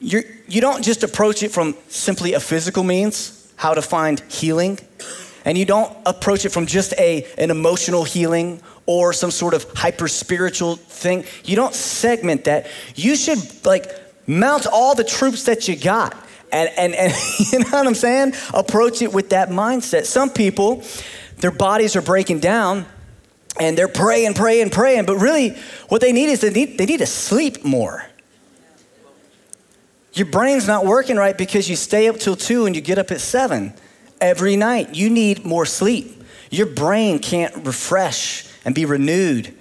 [0.00, 4.78] you're, you don't just approach it from simply a physical means, how to find healing,
[5.44, 9.64] and you don't approach it from just a, an emotional healing or some sort of
[9.74, 11.24] hyper spiritual thing.
[11.44, 12.66] You don't segment that.
[12.94, 13.90] You should like
[14.26, 16.16] mount all the troops that you got.
[16.52, 17.12] And, and, and
[17.52, 18.34] you know what I'm saying?
[18.54, 20.04] Approach it with that mindset.
[20.04, 20.82] Some people,
[21.38, 22.86] their bodies are breaking down
[23.60, 25.50] and they're praying, praying, praying, but really
[25.88, 28.04] what they need is they need, they need to sleep more.
[30.14, 33.10] Your brain's not working right because you stay up till two and you get up
[33.10, 33.72] at seven
[34.20, 34.94] every night.
[34.94, 36.22] You need more sleep.
[36.50, 39.54] Your brain can't refresh and be renewed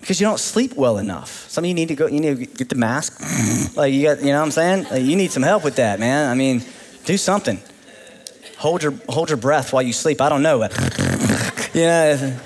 [0.00, 1.48] because you don't sleep well enough.
[1.48, 3.20] Some of you need to go, you need to get the mask.
[3.76, 4.84] like you got, you know what I'm saying?
[4.90, 6.30] Like you need some help with that, man.
[6.30, 6.62] I mean,
[7.04, 7.60] do something.
[8.58, 10.20] Hold your, hold your breath while you sleep.
[10.20, 10.62] I don't know.
[11.74, 12.36] you know,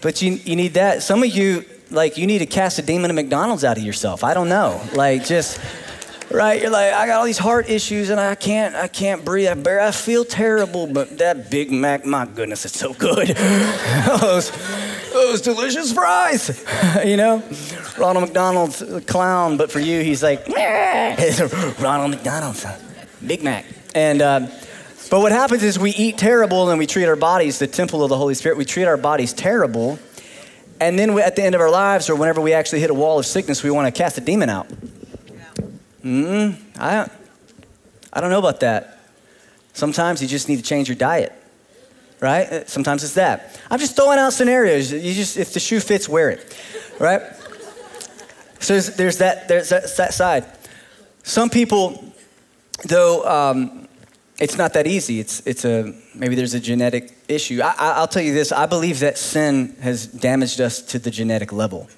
[0.00, 1.02] but you, you need that.
[1.02, 4.24] Some of you, like, you need to cast a demon of McDonald's out of yourself.
[4.24, 4.80] I don't know.
[4.94, 5.60] Like, just
[6.30, 6.60] right?
[6.60, 9.48] You're like, I got all these heart issues and I can't, I can't breathe.
[9.48, 13.28] I, bear, I feel terrible, but that Big Mac, my goodness, it's so good.
[14.20, 14.50] those,
[15.12, 16.64] those delicious fries,
[17.04, 17.42] you know?
[17.98, 20.46] Ronald McDonald's a clown, but for you, he's like,
[21.80, 22.64] Ronald McDonald's,
[23.26, 23.64] Big Mac.
[23.94, 24.46] And, uh,
[25.10, 28.08] but what happens is we eat terrible and we treat our bodies, the temple of
[28.08, 29.98] the Holy Spirit, we treat our bodies terrible.
[30.80, 33.18] And then at the end of our lives, or whenever we actually hit a wall
[33.18, 34.68] of sickness, we want to cast a demon out.
[36.04, 37.10] Mm, I,
[38.12, 38.98] I don't know about that.
[39.72, 41.32] Sometimes you just need to change your diet,
[42.20, 42.46] right?
[42.46, 43.60] Uh, sometimes it's that.
[43.70, 44.92] I'm just throwing out scenarios.
[44.92, 46.56] You just, if the shoe fits, wear it,
[46.98, 47.22] right?
[48.60, 50.44] so there's, there's that, there's that, that, side.
[51.22, 52.12] Some people,
[52.84, 53.87] though, um,
[54.40, 55.20] it's not that easy.
[55.20, 57.60] It's, it's a, maybe there's a genetic issue.
[57.62, 61.52] I, I'll tell you this I believe that sin has damaged us to the genetic
[61.52, 61.88] level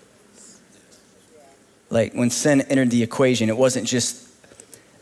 [1.90, 4.28] like when sin entered the equation, it wasn't just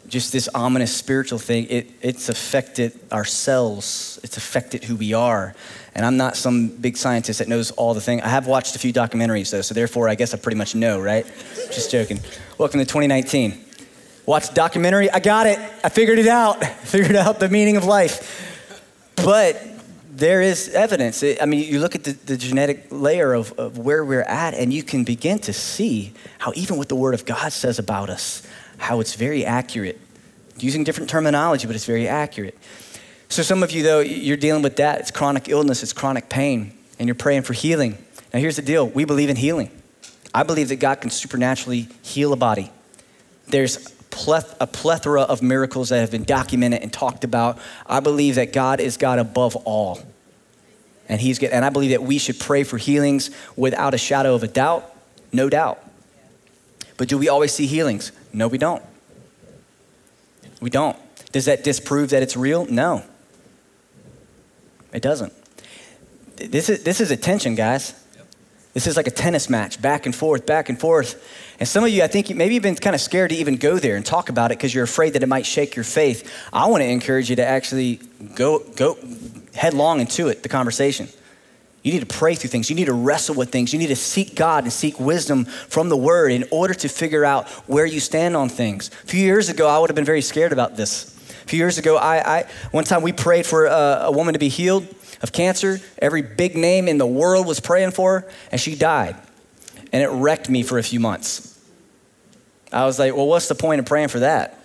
[0.09, 1.67] just this ominous spiritual thing.
[1.69, 4.19] It, it's affected our cells.
[4.23, 5.55] It's affected who we are.
[5.95, 8.23] And I'm not some big scientist that knows all the things.
[8.23, 10.99] I have watched a few documentaries though, so therefore I guess I pretty much know,
[10.99, 11.27] right?
[11.71, 12.21] just joking.
[12.57, 13.68] Welcome to 2019.
[14.29, 15.11] Watch documentary.
[15.11, 15.59] I got it.
[15.83, 16.63] I figured it out.
[16.85, 18.61] Figured out the meaning of life.
[19.17, 19.59] But
[20.11, 21.25] there is evidence.
[21.25, 24.71] I mean, you look at the, the genetic layer of, of where we're at, and
[24.71, 28.47] you can begin to see how, even what the Word of God says about us,
[28.77, 29.99] how it's very accurate.
[30.59, 32.59] Using different terminology, but it's very accurate.
[33.31, 35.01] So, some of you, though, you're dealing with that.
[35.01, 37.97] It's chronic illness, it's chronic pain, and you're praying for healing.
[38.35, 39.71] Now, here's the deal we believe in healing.
[40.35, 42.71] I believe that God can supernaturally heal a body.
[43.47, 43.95] There's
[44.61, 47.59] a plethora of miracles that have been documented and talked about.
[47.87, 50.01] I believe that God is God above all.
[51.09, 51.51] And, he's, good.
[51.51, 54.95] and I believe that we should pray for healings without a shadow of a doubt,
[55.33, 55.83] no doubt.
[56.97, 58.13] But do we always see healings?
[58.33, 58.83] No, we don't.
[60.61, 60.97] We don't.
[61.33, 62.67] Does that disprove that it's real?
[62.67, 63.05] No.
[64.93, 65.33] It doesn't.
[66.37, 67.95] This is, this is a tension, guys.
[68.79, 71.21] This is like a tennis match, back and forth, back and forth.
[71.59, 73.77] And some of you, I think, maybe you've been kind of scared to even go
[73.77, 76.33] there and talk about it because you're afraid that it might shake your faith.
[76.53, 77.99] I want to encourage you to actually
[78.37, 78.97] go, go
[79.53, 81.09] headlong into it, the conversation.
[81.83, 82.71] You need to pray through things.
[82.71, 83.73] You need to wrestle with things.
[83.73, 87.25] You need to seek God and seek wisdom from the Word in order to figure
[87.25, 88.93] out where you stand on things.
[89.03, 91.17] A few years ago, I would have been very scared about this.
[91.43, 94.39] A few years ago, I, I one time we prayed for a, a woman to
[94.39, 94.87] be healed
[95.23, 95.81] of cancer.
[96.01, 99.17] Every big name in the world was praying for her, and she died.
[99.93, 101.59] And it wrecked me for a few months.
[102.73, 104.63] I was like, well, what's the point of praying for that?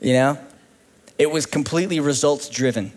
[0.00, 0.38] You know?
[1.18, 2.92] It was completely results driven.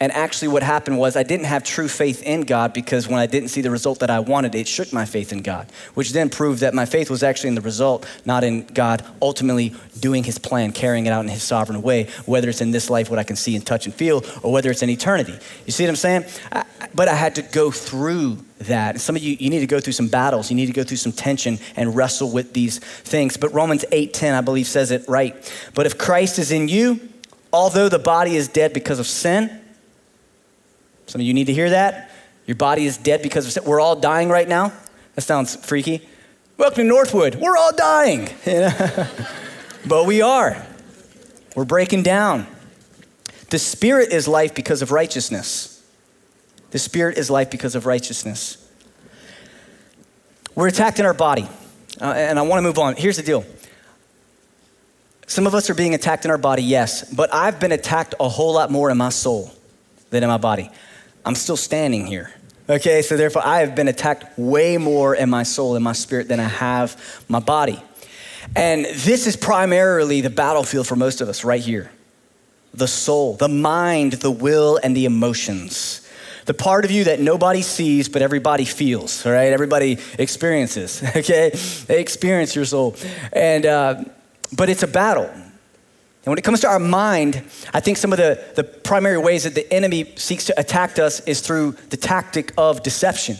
[0.00, 3.26] And actually, what happened was I didn't have true faith in God because when I
[3.26, 6.30] didn't see the result that I wanted, it shook my faith in God, which then
[6.30, 10.38] proved that my faith was actually in the result, not in God ultimately doing his
[10.38, 13.24] plan, carrying it out in his sovereign way, whether it's in this life, what I
[13.24, 15.36] can see and touch and feel, or whether it's in eternity.
[15.66, 16.24] You see what I'm saying?
[16.52, 19.00] I, but I had to go through that.
[19.00, 20.48] Some of you, you need to go through some battles.
[20.48, 23.36] You need to go through some tension and wrestle with these things.
[23.36, 25.34] But Romans 8:10, I believe, says it right.
[25.74, 27.00] But if Christ is in you,
[27.52, 29.60] although the body is dead because of sin,
[31.08, 32.10] some of you need to hear that.
[32.46, 33.64] Your body is dead because of sin.
[33.64, 34.72] We're all dying right now.
[35.14, 36.06] That sounds freaky.
[36.58, 37.34] Welcome to Northwood.
[37.34, 38.28] We're all dying.
[39.86, 40.64] but we are.
[41.56, 42.46] We're breaking down.
[43.50, 45.82] The Spirit is life because of righteousness.
[46.70, 48.70] The Spirit is life because of righteousness.
[50.54, 51.48] We're attacked in our body.
[52.00, 52.96] Uh, and I want to move on.
[52.96, 53.44] Here's the deal.
[55.26, 58.28] Some of us are being attacked in our body, yes, but I've been attacked a
[58.28, 59.52] whole lot more in my soul
[60.10, 60.70] than in my body.
[61.28, 62.30] I'm still standing here.
[62.70, 66.26] Okay, so therefore I have been attacked way more in my soul and my spirit
[66.26, 67.82] than I have my body.
[68.56, 71.90] And this is primarily the battlefield for most of us right here
[72.72, 76.08] the soul, the mind, the will, and the emotions.
[76.46, 79.52] The part of you that nobody sees, but everybody feels, all right?
[79.52, 81.50] Everybody experiences, okay?
[81.88, 82.96] They experience your soul.
[83.34, 84.04] And, uh,
[84.56, 85.30] but it's a battle.
[86.28, 89.44] And when it comes to our mind, I think some of the, the primary ways
[89.44, 93.38] that the enemy seeks to attack us is through the tactic of deception.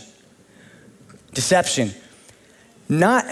[1.35, 1.91] Deception.
[2.89, 3.25] Not,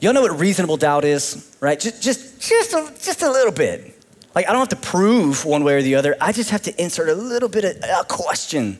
[0.00, 1.80] y'all know what reasonable doubt is, right?
[1.80, 3.98] Just, just, just, a, just a little bit.
[4.34, 6.14] Like, I don't have to prove one way or the other.
[6.20, 8.78] I just have to insert a little bit of a question.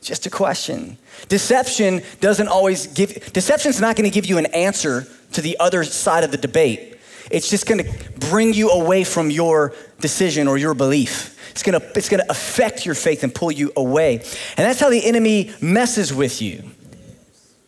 [0.00, 0.96] Just a question.
[1.26, 5.82] Deception doesn't always give, deception's not going to give you an answer to the other
[5.82, 6.93] side of the debate.
[7.30, 7.84] It's just gonna
[8.30, 11.30] bring you away from your decision or your belief.
[11.50, 14.16] It's gonna, it's gonna affect your faith and pull you away.
[14.16, 16.64] And that's how the enemy messes with you.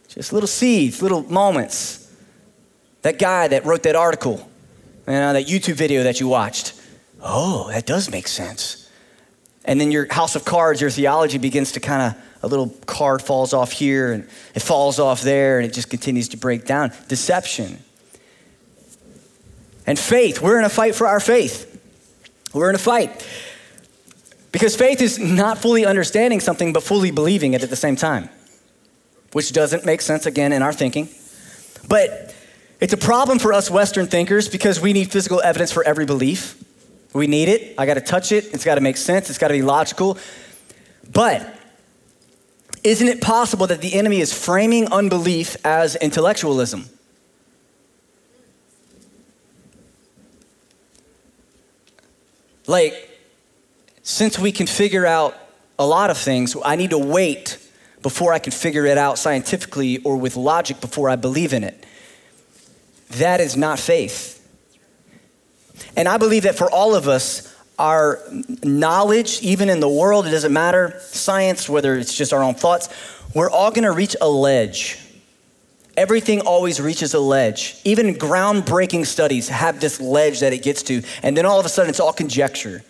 [0.09, 2.11] Just little seeds, little moments.
[3.03, 4.51] That guy that wrote that article,
[5.07, 6.75] you uh, know, that YouTube video that you watched.
[7.23, 8.90] Oh, that does make sense.
[9.64, 13.23] And then your house of cards, your theology begins to kind of, a little card
[13.23, 16.92] falls off here and it falls off there and it just continues to break down.
[17.09, 17.79] Deception.
[19.87, 21.72] And faith, we're in a fight for our faith.
[22.53, 23.27] We're in a fight.
[24.51, 28.29] Because faith is not fully understanding something, but fully believing it at the same time,
[29.33, 31.09] which doesn't make sense again in our thinking.
[31.88, 32.35] But
[32.81, 36.62] it's a problem for us Western thinkers because we need physical evidence for every belief.
[37.12, 37.75] We need it.
[37.79, 38.53] I got to touch it.
[38.53, 39.31] It's got to make sense.
[39.31, 40.18] It's got to be logical.
[41.12, 41.55] But
[42.83, 46.88] isn't it possible that the enemy is framing unbelief as intellectualism?
[52.67, 53.11] Like,
[54.03, 55.37] since we can figure out
[55.79, 57.59] a lot of things, I need to wait
[58.03, 61.85] before I can figure it out scientifically or with logic before I believe in it.
[63.11, 64.35] That is not faith.
[65.97, 68.21] And I believe that for all of us, our
[68.62, 72.89] knowledge, even in the world, it doesn't matter, science, whether it's just our own thoughts,
[73.35, 74.99] we're all gonna reach a ledge
[75.97, 77.76] Everything always reaches a ledge.
[77.84, 81.68] Even groundbreaking studies have this ledge that it gets to, and then all of a
[81.68, 82.82] sudden it's all conjecture.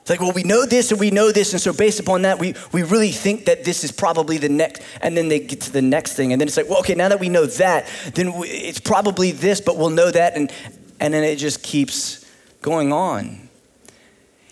[0.00, 2.38] It's like, well, we know this and we know this, and so based upon that,
[2.38, 5.72] we, we really think that this is probably the next, and then they get to
[5.72, 8.34] the next thing, and then it's like, well, okay, now that we know that, then
[8.34, 10.52] we, it's probably this, but we'll know that, and,
[11.00, 12.30] and then it just keeps
[12.60, 13.48] going on.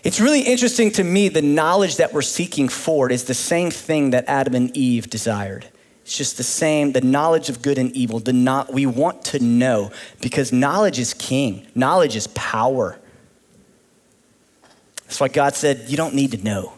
[0.03, 4.09] It's really interesting to me the knowledge that we're seeking for is the same thing
[4.09, 5.67] that Adam and Eve desired.
[6.13, 8.19] It's just the same, the knowledge of good and evil.
[8.19, 9.89] The not, we want to know
[10.21, 12.99] because knowledge is king, knowledge is power.
[15.05, 16.73] That's why God said, You don't need to know.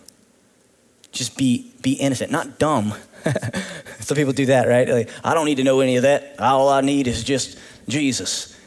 [1.11, 2.93] Just be, be innocent, not dumb.
[3.99, 4.87] Some people do that, right?
[4.87, 6.39] Like, I don't need to know any of that.
[6.39, 7.59] All I need is just
[7.89, 8.57] Jesus.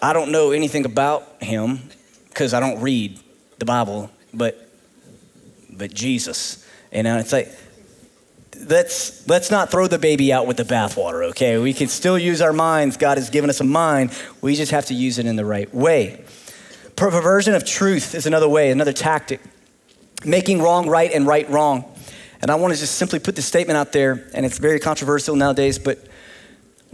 [0.00, 1.80] I don't know anything about him
[2.28, 3.18] because I don't read
[3.58, 4.70] the Bible, but
[5.72, 6.64] but Jesus.
[6.92, 7.52] And it's like
[8.68, 11.58] let's let's not throw the baby out with the bathwater, okay?
[11.58, 12.96] We can still use our minds.
[12.96, 14.12] God has given us a mind.
[14.40, 16.24] We just have to use it in the right way.
[16.96, 19.40] Perversion of truth is another way, another tactic.
[20.24, 21.84] Making wrong right and right wrong.
[22.40, 25.36] And I want to just simply put this statement out there, and it's very controversial
[25.36, 26.06] nowadays, but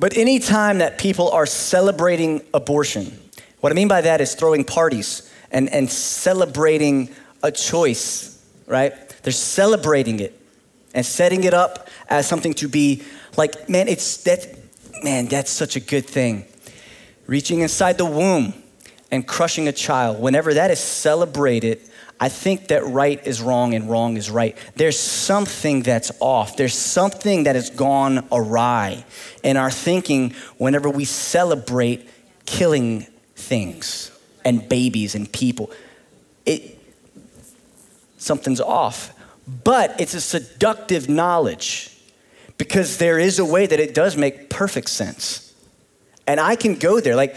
[0.01, 3.19] but anytime that people are celebrating abortion,
[3.61, 7.11] what I mean by that is throwing parties and, and celebrating
[7.43, 8.95] a choice, right?
[9.23, 10.40] They're celebrating it
[10.95, 13.03] and setting it up as something to be
[13.37, 14.47] like, man, it's that,
[15.03, 16.45] man, that's such a good thing.
[17.27, 18.55] Reaching inside the womb
[19.11, 21.81] and crushing a child, whenever that is celebrated,
[22.23, 24.57] I think that right is wrong and wrong is right.
[24.77, 26.57] There's something that's off.
[26.57, 29.05] There's something that has gone awry
[29.43, 32.07] in our thinking whenever we celebrate
[32.45, 34.11] killing things
[34.45, 35.71] and babies and people.
[36.45, 36.79] It,
[38.19, 39.15] something's off.
[39.65, 41.97] But it's a seductive knowledge
[42.57, 45.55] because there is a way that it does make perfect sense.
[46.27, 47.17] And I can go there.
[47.17, 47.35] Like,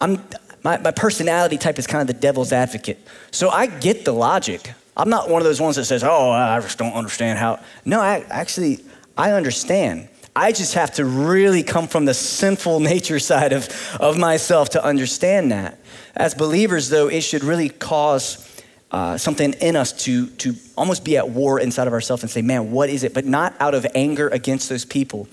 [0.00, 0.22] I'm,
[0.62, 2.98] my, my personality type is kind of the devil's advocate.
[3.30, 4.72] So I get the logic.
[4.96, 7.60] I'm not one of those ones that says, oh, I just don't understand how.
[7.84, 8.80] No, I actually,
[9.18, 10.08] I understand.
[10.34, 13.68] I just have to really come from the sinful nature side of,
[14.00, 15.78] of myself to understand that.
[16.14, 18.55] As believers, though, it should really cause
[18.90, 22.42] uh, something in us to, to almost be at war inside of ourselves and say,
[22.42, 23.12] man, what is it?
[23.12, 25.28] But not out of anger against those people,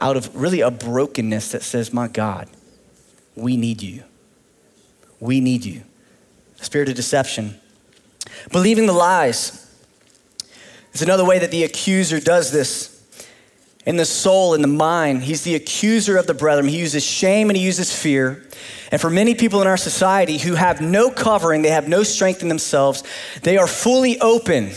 [0.00, 2.48] out of really a brokenness that says, my God,
[3.36, 4.04] we need you.
[5.20, 5.82] We need you.
[6.56, 7.60] Spirit of deception.
[8.50, 9.60] Believing the lies
[10.92, 12.93] is another way that the accuser does this.
[13.86, 16.68] In the soul, in the mind, he's the accuser of the brethren.
[16.68, 18.42] He uses shame and he uses fear.
[18.90, 22.42] And for many people in our society who have no covering, they have no strength
[22.42, 23.02] in themselves,
[23.42, 24.70] they are fully open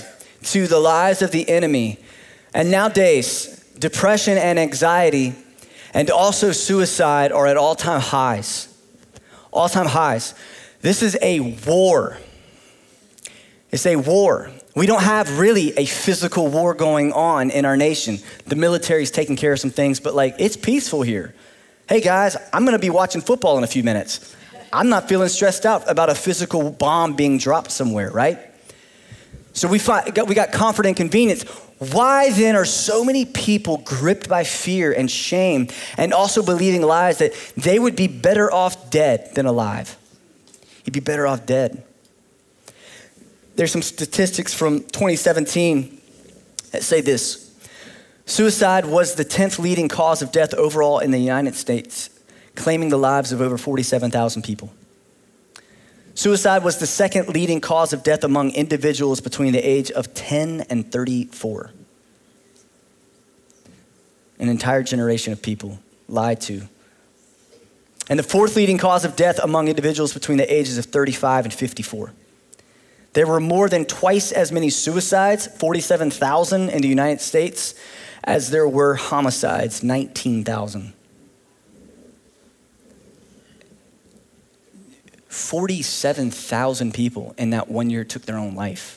[0.43, 1.99] to the lies of the enemy.
[2.53, 5.35] And nowadays, depression and anxiety
[5.93, 8.67] and also suicide are at all time highs
[9.57, 10.33] all time highs.
[10.81, 12.17] This is a war.
[13.71, 14.51] It's a war.
[14.77, 18.19] We don't have really a physical war going on in our nation.
[18.45, 21.33] The military's taking care of some things, but like it's peaceful here.
[21.89, 24.35] Hey guys, I'm gonna be watching football in a few minutes.
[24.71, 28.37] I'm not feeling stressed out about a physical bomb being dropped somewhere, right?
[29.53, 31.41] So we, find, we got comfort and convenience.
[31.79, 37.17] Why then are so many people gripped by fear and shame and also believing lies
[37.17, 39.97] that they would be better off dead than alive?
[40.85, 41.83] You'd be better off dead.
[43.57, 45.99] There's some statistics from 2017
[46.71, 47.51] that say this
[48.27, 52.11] Suicide was the 10th leading cause of death overall in the United States,
[52.55, 54.71] claiming the lives of over 47,000 people.
[56.13, 60.65] Suicide was the second leading cause of death among individuals between the age of 10
[60.69, 61.71] and 34.
[64.39, 66.67] An entire generation of people lied to.
[68.07, 71.53] And the fourth leading cause of death among individuals between the ages of 35 and
[71.53, 72.13] 54.
[73.13, 77.73] There were more than twice as many suicides, 47,000 in the United States,
[78.23, 80.93] as there were homicides, 19,000.
[85.29, 88.96] 47,000 people in that one year took their own life.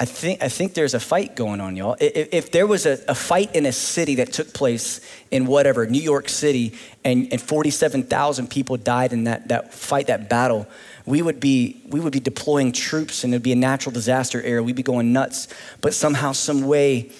[0.00, 1.96] I think, I think there's a fight going on, y'all.
[1.98, 5.00] If, if there was a, a, fight in a city that took place
[5.32, 10.28] in whatever, New York City, and, and 47,000 people died in that, that fight, that
[10.28, 10.68] battle,
[11.04, 14.62] we would, be, we would be deploying troops and it'd be a natural disaster area.
[14.62, 15.48] We'd be going nuts.
[15.80, 17.10] But somehow, some way,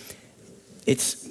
[0.87, 1.29] it's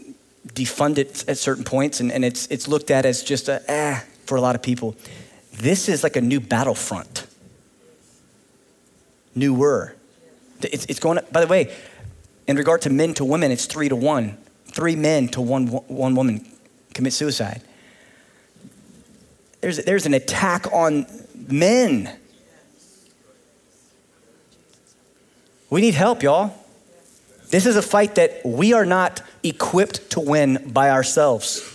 [0.47, 4.35] defunded at certain points, and, and it's, it's looked at as just a eh for
[4.35, 4.95] a lot of people.
[5.53, 7.25] This is like a new battlefront.
[9.33, 9.96] Newer.
[10.61, 11.73] It's, it's going, by the way,
[12.47, 14.37] in regard to men to women, it's three to one.
[14.71, 16.45] Three men to one, one woman
[16.93, 17.61] commit suicide.
[19.61, 22.15] There's, there's an attack on men.
[25.69, 26.53] We need help, y'all.
[27.49, 31.73] This is a fight that we are not equipped to win by ourselves.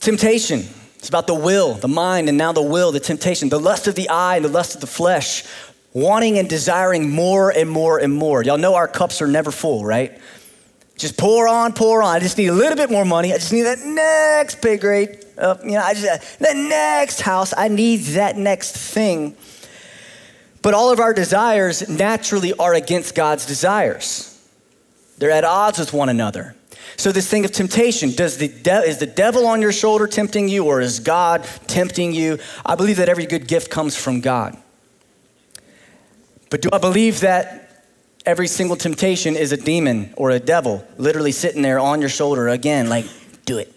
[0.00, 0.64] Temptation.
[0.96, 3.94] It's about the will, the mind, and now the will, the temptation, the lust of
[3.94, 5.44] the eye and the lust of the flesh.
[5.96, 8.42] Wanting and desiring more and more and more.
[8.42, 10.20] Y'all know our cups are never full, right?
[10.98, 12.14] Just pour on, pour on.
[12.14, 13.32] I just need a little bit more money.
[13.32, 15.24] I just need that next pay grade.
[15.38, 17.54] Uh, you know, I just uh, that next house.
[17.56, 19.36] I need that next thing.
[20.60, 24.32] But all of our desires naturally are against God's desires.
[25.16, 26.56] They're at odds with one another.
[26.98, 30.48] So this thing of temptation, does the de- is the devil on your shoulder tempting
[30.48, 32.38] you or is God tempting you?
[32.66, 34.58] I believe that every good gift comes from God.
[36.50, 37.84] But do I believe that
[38.24, 42.48] every single temptation is a demon or a devil literally sitting there on your shoulder
[42.48, 43.06] again like
[43.44, 43.72] do it.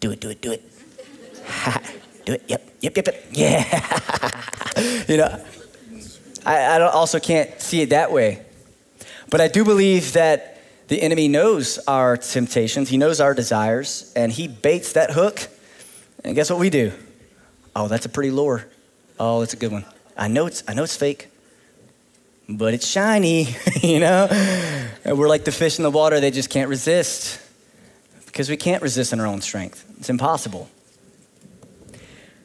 [0.00, 0.62] Do it, do it, do it.
[2.26, 2.42] do it.
[2.46, 3.24] Yep, yep, yep, yep.
[3.32, 5.04] Yeah.
[5.08, 5.44] you know,
[6.44, 8.44] I, I also can't see it that way.
[9.30, 14.30] But I do believe that the enemy knows our temptations, he knows our desires, and
[14.30, 15.48] he baits that hook.
[16.22, 16.92] And guess what we do?
[17.74, 18.66] Oh, that's a pretty lure.
[19.18, 19.84] Oh, that's a good one.
[20.16, 21.28] I know it's I know it's fake,
[22.48, 24.26] but it's shiny, you know?
[25.04, 27.40] And we're like the fish in the water, they just can't resist.
[28.26, 29.84] Because we can't resist in our own strength.
[29.98, 30.68] It's impossible.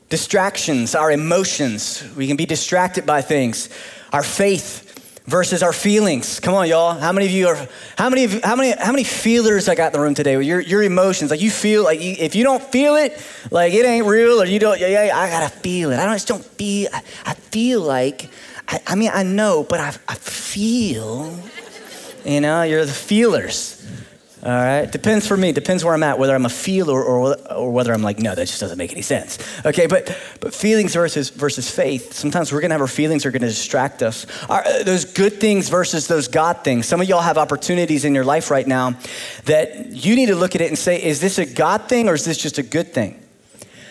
[0.09, 3.69] Distractions, our emotions, we can be distracted by things.
[4.13, 4.89] Our faith,
[5.29, 6.39] versus our feelings.
[6.39, 6.93] Come on, y'all.
[6.99, 7.67] How many of you are?
[7.97, 8.25] How many?
[8.25, 8.71] How many?
[8.71, 10.41] How many feelers I got in the room today?
[10.41, 13.21] Your your emotions, like you feel like you, if you don't feel it,
[13.51, 14.79] like it ain't real, or you don't.
[14.79, 15.17] Yeah, yeah.
[15.17, 15.99] I gotta feel it.
[15.99, 16.89] I don't just don't feel.
[16.93, 18.29] I, I feel like.
[18.69, 21.37] I, I, mean, I know, but I, I feel.
[22.23, 23.75] You know, you're the feelers.
[24.41, 25.51] All right, depends for me.
[25.51, 28.47] Depends where I'm at, whether I'm a feeler or, or whether I'm like, no, that
[28.47, 29.37] just doesn't make any sense.
[29.65, 32.13] Okay, but but feelings versus versus faith.
[32.13, 34.25] Sometimes we're gonna have our feelings are gonna distract us.
[34.47, 36.85] Our, uh, those good things versus those God things.
[36.85, 38.95] Some of y'all have opportunities in your life right now
[39.43, 42.13] that you need to look at it and say, is this a God thing or
[42.13, 43.21] is this just a good thing?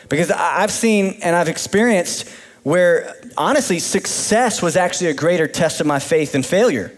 [0.09, 2.27] Because I've seen and I've experienced
[2.63, 6.93] where honestly success was actually a greater test of my faith than failure.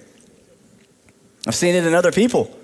[1.46, 2.56] I've seen it in other people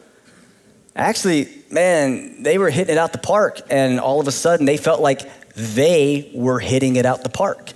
[0.97, 4.79] actually, man, they were hitting it out the park, and all of a sudden they
[4.79, 5.20] felt like
[5.55, 7.72] they were hitting it out the park.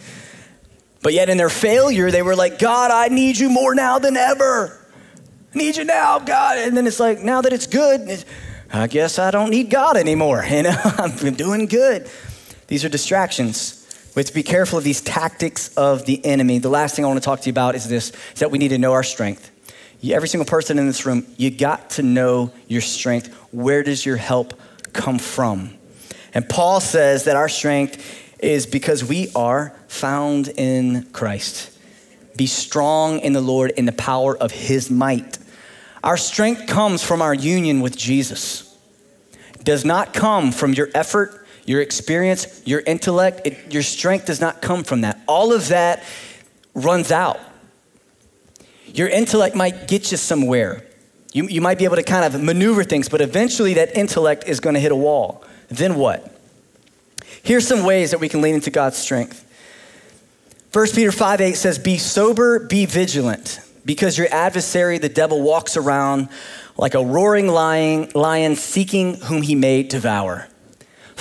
[1.03, 4.17] But yet in their failure, they were like, God, I need you more now than
[4.17, 4.77] ever.
[5.55, 6.59] I need you now, God.
[6.59, 8.25] And then it's like, now that it's good,
[8.73, 10.45] I guess I don't need God anymore.
[10.51, 12.11] You know, I'm doing good.
[12.67, 13.80] These are distractions.
[14.15, 16.59] We have to be careful of these tactics of the enemy.
[16.59, 18.59] The last thing I want to talk to you about is this is that we
[18.59, 19.51] need to know our strength
[20.09, 23.33] every single person in this room, you got to know your strength.
[23.53, 24.59] Where does your help
[24.93, 25.77] come from?
[26.33, 28.03] And Paul says that our strength
[28.39, 31.77] is because we are found in Christ.
[32.37, 35.39] Be strong in the Lord in the power of his might.
[36.03, 38.67] Our strength comes from our union with Jesus.
[39.63, 41.40] Does not come from your effort,
[41.71, 43.43] your experience, your intellect.
[43.45, 45.21] It, your strength does not come from that.
[45.27, 46.03] All of that
[46.75, 47.41] runs out
[48.95, 50.85] your intellect might get you somewhere.
[51.33, 54.61] You, you might be able to kind of maneuver things, but eventually that intellect is
[54.61, 55.45] going to hit a wall.
[55.69, 56.37] Then what?
[57.43, 59.47] Here's some ways that we can lean into God's strength.
[60.73, 65.77] 1 Peter 5 8 says, Be sober, be vigilant, because your adversary, the devil, walks
[65.77, 66.29] around
[66.77, 70.49] like a roaring lion, lion seeking whom he may devour.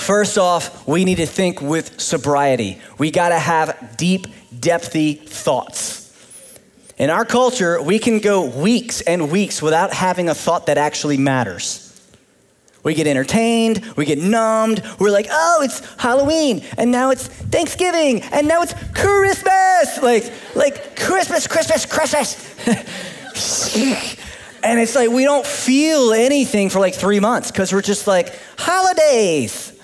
[0.00, 2.80] First off, we need to think with sobriety.
[2.96, 6.10] We got to have deep, depthy thoughts.
[6.96, 11.18] In our culture, we can go weeks and weeks without having a thought that actually
[11.18, 11.86] matters.
[12.82, 14.82] We get entertained, we get numbed.
[14.98, 20.02] We're like, oh, it's Halloween, and now it's Thanksgiving, and now it's Christmas.
[20.02, 22.56] Like, like Christmas, Christmas, Christmas.
[24.64, 28.34] and it's like we don't feel anything for like three months because we're just like,
[28.56, 29.76] holidays.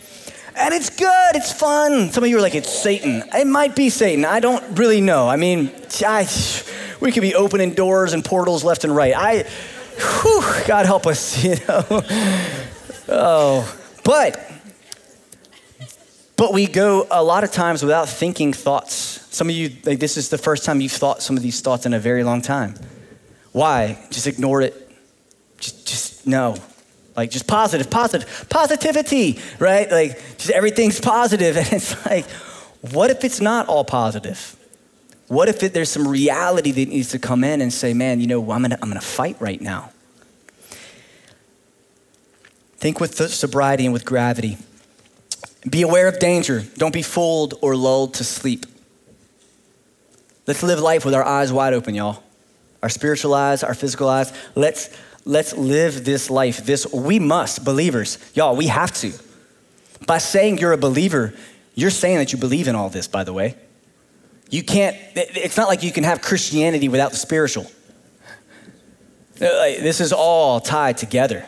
[0.59, 2.11] And it's good, it's fun.
[2.11, 3.22] Some of you are like, it's Satan.
[3.34, 4.24] It might be Satan.
[4.24, 5.28] I don't really know.
[5.28, 5.70] I mean,
[6.04, 6.26] I
[7.00, 9.14] we could be opening doors and portals left and right.
[9.14, 12.02] I, whew, God help us, you know.
[13.09, 14.50] oh, but,
[16.38, 18.94] but we go a lot of times without thinking thoughts.
[19.34, 21.84] Some of you, like, this is the first time you've thought some of these thoughts
[21.84, 22.76] in a very long time.
[23.52, 23.98] Why?
[24.11, 24.90] Just ignore it.
[25.59, 26.57] Just, just no.
[27.16, 29.90] Like, just positive, positive, positivity, right?
[29.90, 31.56] Like, just everything's positive.
[31.66, 32.26] And it's like,
[32.92, 34.56] what if it's not all positive?
[35.28, 38.26] What if it, there's some reality that needs to come in and say, man, you
[38.26, 39.90] know, I'm gonna, I'm gonna fight right now?
[42.76, 44.58] Think with sobriety and with gravity.
[45.68, 46.62] Be aware of danger.
[46.76, 48.66] Don't be fooled or lulled to sleep.
[50.46, 52.22] Let's live life with our eyes wide open, y'all.
[52.82, 54.32] Our spiritual eyes, our physical eyes.
[54.54, 54.90] Let's,
[55.26, 56.64] let's live this life.
[56.64, 58.16] This we must, believers.
[58.32, 59.12] Y'all, we have to.
[60.06, 61.34] By saying you're a believer,
[61.74, 63.56] you're saying that you believe in all this, by the way.
[64.48, 67.66] You can't, it's not like you can have Christianity without the spiritual.
[69.34, 71.44] This is all tied together.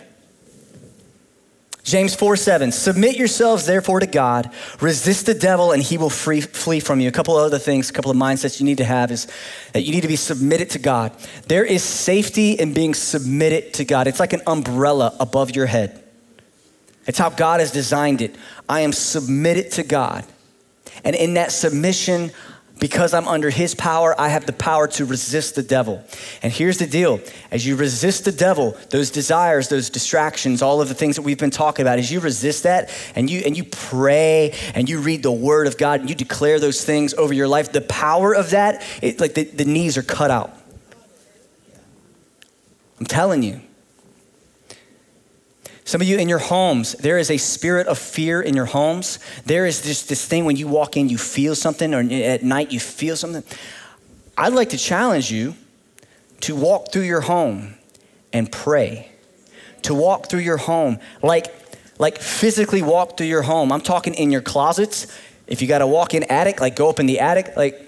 [1.89, 6.43] James 4 7, submit yourselves therefore to God, resist the devil, and he will free,
[6.43, 7.09] flee from you.
[7.09, 9.27] A couple other things, a couple of mindsets you need to have is
[9.73, 11.13] that you need to be submitted to God.
[11.47, 16.05] There is safety in being submitted to God, it's like an umbrella above your head.
[17.07, 18.37] It's how God has designed it.
[18.69, 20.27] I am submitted to God.
[21.05, 22.33] And in that submission,
[22.79, 26.05] because I'm under his power, I have the power to resist the devil.
[26.43, 27.21] And here's the deal
[27.51, 31.39] as you resist the devil, those desires, those distractions, all of the things that we've
[31.39, 35.23] been talking about, as you resist that and you, and you pray and you read
[35.23, 38.51] the word of God and you declare those things over your life, the power of
[38.51, 40.53] that, it, like the, the knees are cut out.
[43.01, 43.61] I'm telling you.
[45.89, 49.19] Some of you in your homes, there is a spirit of fear in your homes.
[49.47, 52.71] There is this, this thing when you walk in, you feel something, or at night
[52.71, 53.43] you feel something.
[54.37, 55.55] I'd like to challenge you
[56.43, 57.77] to walk through your home
[58.35, 59.11] and pray.
[59.85, 61.55] To walk through your home, like,
[61.99, 63.73] like physically walk through your home.
[63.73, 65.07] I'm talking in your closets.
[65.47, 67.88] If you got to walk in attic, like go up in the attic, like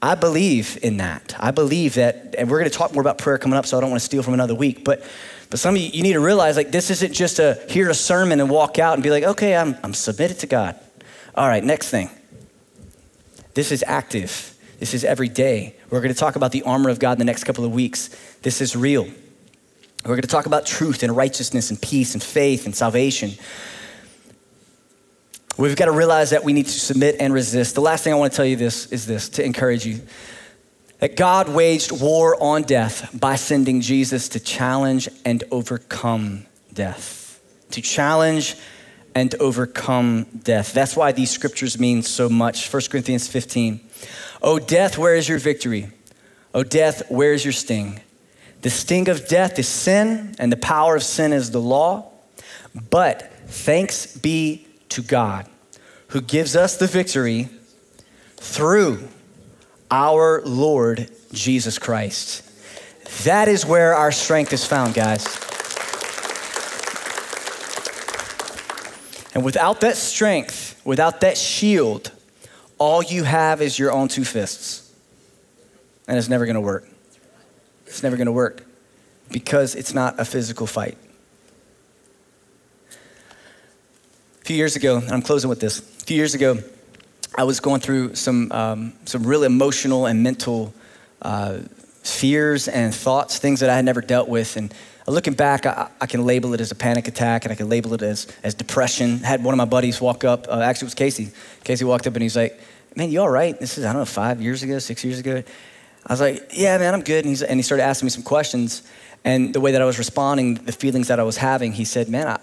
[0.00, 1.34] I believe in that.
[1.38, 3.80] I believe that, and we're going to talk more about prayer coming up, so I
[3.80, 4.84] don't want to steal from another week.
[4.84, 5.04] But
[5.50, 7.94] but some of you, you need to realize like this isn't just a hear a
[7.94, 10.78] sermon and walk out and be like, okay, I'm, I'm submitted to God.
[11.34, 12.10] All right, next thing.
[13.54, 14.54] This is active.
[14.78, 15.74] This is every day.
[15.90, 18.08] We're going to talk about the armor of God in the next couple of weeks.
[18.42, 19.04] This is real.
[20.04, 23.32] We're going to talk about truth and righteousness and peace and faith and salvation.
[25.58, 27.74] We've got to realize that we need to submit and resist.
[27.74, 30.00] The last thing I want to tell you this is this to encourage you
[31.00, 37.40] that God waged war on death by sending Jesus to challenge and overcome death.
[37.72, 38.54] To challenge
[39.16, 40.72] and overcome death.
[40.72, 42.72] That's why these scriptures mean so much.
[42.72, 43.80] 1 Corinthians 15.
[44.40, 45.90] Oh, death, where is your victory?
[46.54, 48.00] Oh, death, where is your sting?
[48.62, 52.12] The sting of death is sin, and the power of sin is the law.
[52.90, 55.46] But thanks be to God
[56.08, 57.48] who gives us the victory
[58.36, 59.08] through
[59.90, 62.44] our Lord Jesus Christ.
[63.24, 65.24] That is where our strength is found, guys.
[69.34, 72.10] And without that strength, without that shield,
[72.78, 74.92] all you have is your own two fists.
[76.06, 76.88] And it's never gonna work.
[77.86, 78.64] It's never gonna work
[79.30, 80.96] because it's not a physical fight.
[84.37, 85.78] A few years ago, and I'm closing with this.
[85.78, 86.56] A few years ago,
[87.36, 90.72] I was going through some, um, some real emotional and mental
[91.20, 91.58] uh,
[92.02, 94.56] fears and thoughts, things that I had never dealt with.
[94.56, 94.72] And
[95.06, 97.92] looking back, I, I, can label it as a panic attack and I can label
[97.92, 99.20] it as, as depression.
[99.22, 101.30] I had one of my buddies walk up, uh, actually, it was Casey.
[101.62, 102.58] Casey walked up and he's like,
[102.96, 103.60] Man, you all right?
[103.60, 105.42] This is, I don't know, five years ago, six years ago.
[106.06, 107.26] I was like, Yeah, man, I'm good.
[107.26, 108.82] And, and he started asking me some questions.
[109.26, 112.08] And the way that I was responding, the feelings that I was having, he said,
[112.08, 112.40] Man, I,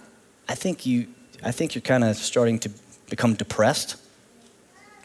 [0.48, 1.08] I think you,
[1.44, 2.70] I think you're kind of starting to
[3.10, 3.98] become depressed.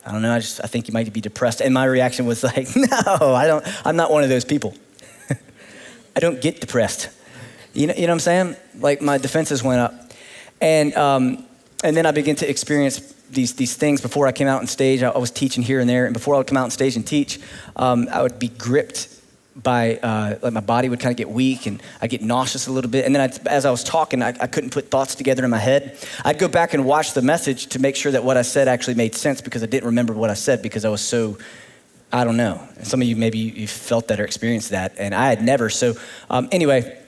[0.07, 1.61] I don't know, I just I think you might be depressed.
[1.61, 4.74] And my reaction was like, no, I don't, I'm not one of those people.
[6.16, 7.11] I don't get depressed.
[7.72, 8.57] You know, you know what I'm saying?
[8.78, 9.95] Like my defenses went up.
[10.61, 11.45] And um,
[11.83, 15.03] and then I began to experience these these things before I came out on stage.
[15.03, 16.97] I, I was teaching here and there, and before I would come out on stage
[16.97, 17.41] and teach,
[17.76, 19.20] um, I would be gripped
[19.63, 22.73] by uh, like my body would kind of get weak and I get nauseous a
[22.73, 23.05] little bit.
[23.05, 25.59] And then I'd, as I was talking, I, I, couldn't put thoughts together in my
[25.59, 25.99] head.
[26.25, 28.95] I'd go back and watch the message to make sure that what I said actually
[28.95, 31.39] made sense because I didn't remember what I said because I was so.
[32.13, 32.61] I don't know.
[32.83, 35.71] Some of you maybe you felt that or experienced that, and I had never.
[35.71, 35.95] So,
[36.29, 36.99] um, anyway,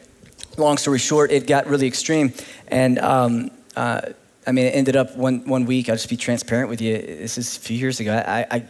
[0.56, 2.32] long story short, it got really extreme,
[2.68, 4.00] and um, uh,
[4.46, 5.88] I mean, it ended up one one week.
[5.88, 6.98] I'll just be transparent with you.
[6.98, 8.14] This is a few years ago.
[8.14, 8.64] I, I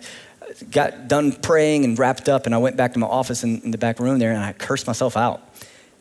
[0.70, 3.70] got done praying and wrapped up, and I went back to my office in, in
[3.70, 5.42] the back room there, and I cursed myself out.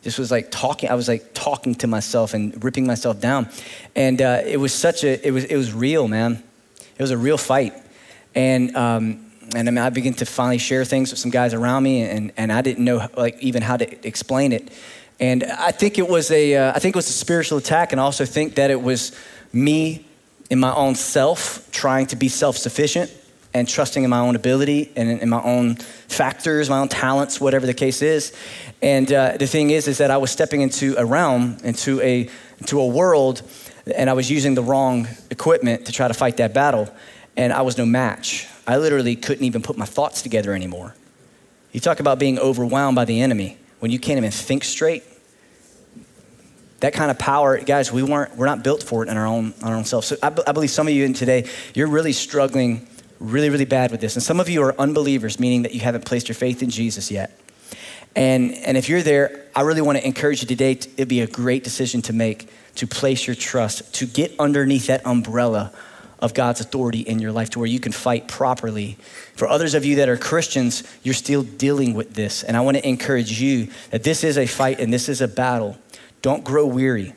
[0.02, 0.90] Just was like talking.
[0.90, 3.50] I was like talking to myself and ripping myself down,
[3.96, 5.26] and uh, it was such a.
[5.26, 6.42] It was it was real, man.
[6.98, 7.74] It was a real fight,
[8.34, 11.84] and um, and I mean, I began to finally share things with some guys around
[11.84, 14.72] me, and and I didn't know like even how to explain it,
[15.20, 16.56] and I think it was a.
[16.56, 19.12] Uh, I think it was a spiritual attack, and I also think that it was
[19.54, 20.06] me
[20.50, 23.12] in my own self trying to be self sufficient
[23.54, 27.66] and trusting in my own ability and in my own factors, my own talents, whatever
[27.66, 28.34] the case is.
[28.82, 32.30] And uh, the thing is, is that I was stepping into a realm, into a,
[32.60, 33.42] into a world,
[33.96, 36.90] and I was using the wrong equipment to try to fight that battle,
[37.36, 38.48] and I was no match.
[38.68, 40.96] I literally couldn't even put my thoughts together anymore.
[41.72, 45.04] You talk about being overwhelmed by the enemy when you can't even think straight.
[46.82, 49.54] That kind of power, guys, we weren't, we're not built for it in our own,
[49.62, 50.06] on our own self.
[50.06, 52.88] So I, I believe some of you in today, you're really struggling
[53.22, 54.16] really, really bad with this.
[54.16, 57.12] And some of you are unbelievers, meaning that you haven't placed your faith in Jesus
[57.12, 57.40] yet.
[58.16, 60.76] And, and if you're there, I really want to encourage you today.
[60.76, 64.88] To, it'd be a great decision to make to place your trust, to get underneath
[64.88, 65.72] that umbrella
[66.20, 68.98] of God's authority in your life to where you can fight properly.
[69.36, 72.44] For others of you that are Christians, you're still dealing with this.
[72.44, 75.28] And I want to encourage you that this is a fight and this is a
[75.28, 75.78] battle.
[76.22, 77.14] Don't grow weary.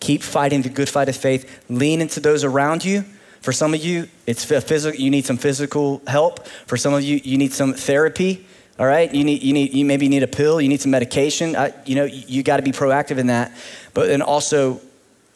[0.00, 1.64] Keep fighting the good fight of faith.
[1.68, 3.04] Lean into those around you.
[3.42, 6.46] For some of you, it's physical, you need some physical help.
[6.66, 8.46] For some of you, you need some therapy.
[8.78, 11.54] All right, you need, you need, you maybe need a pill, you need some medication.
[11.54, 13.52] Uh, you know, you, you got to be proactive in that,
[13.94, 14.80] but then also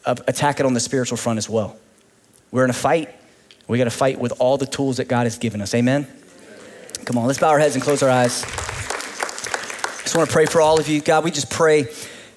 [0.05, 1.77] uh, attack it on the spiritual front as well.
[2.49, 3.13] We're in a fight.
[3.67, 5.75] We got to fight with all the tools that God has given us.
[5.75, 6.07] Amen?
[7.05, 8.43] Come on, let's bow our heads and close our eyes.
[8.43, 11.01] I Just want to pray for all of you.
[11.01, 11.87] God, we just pray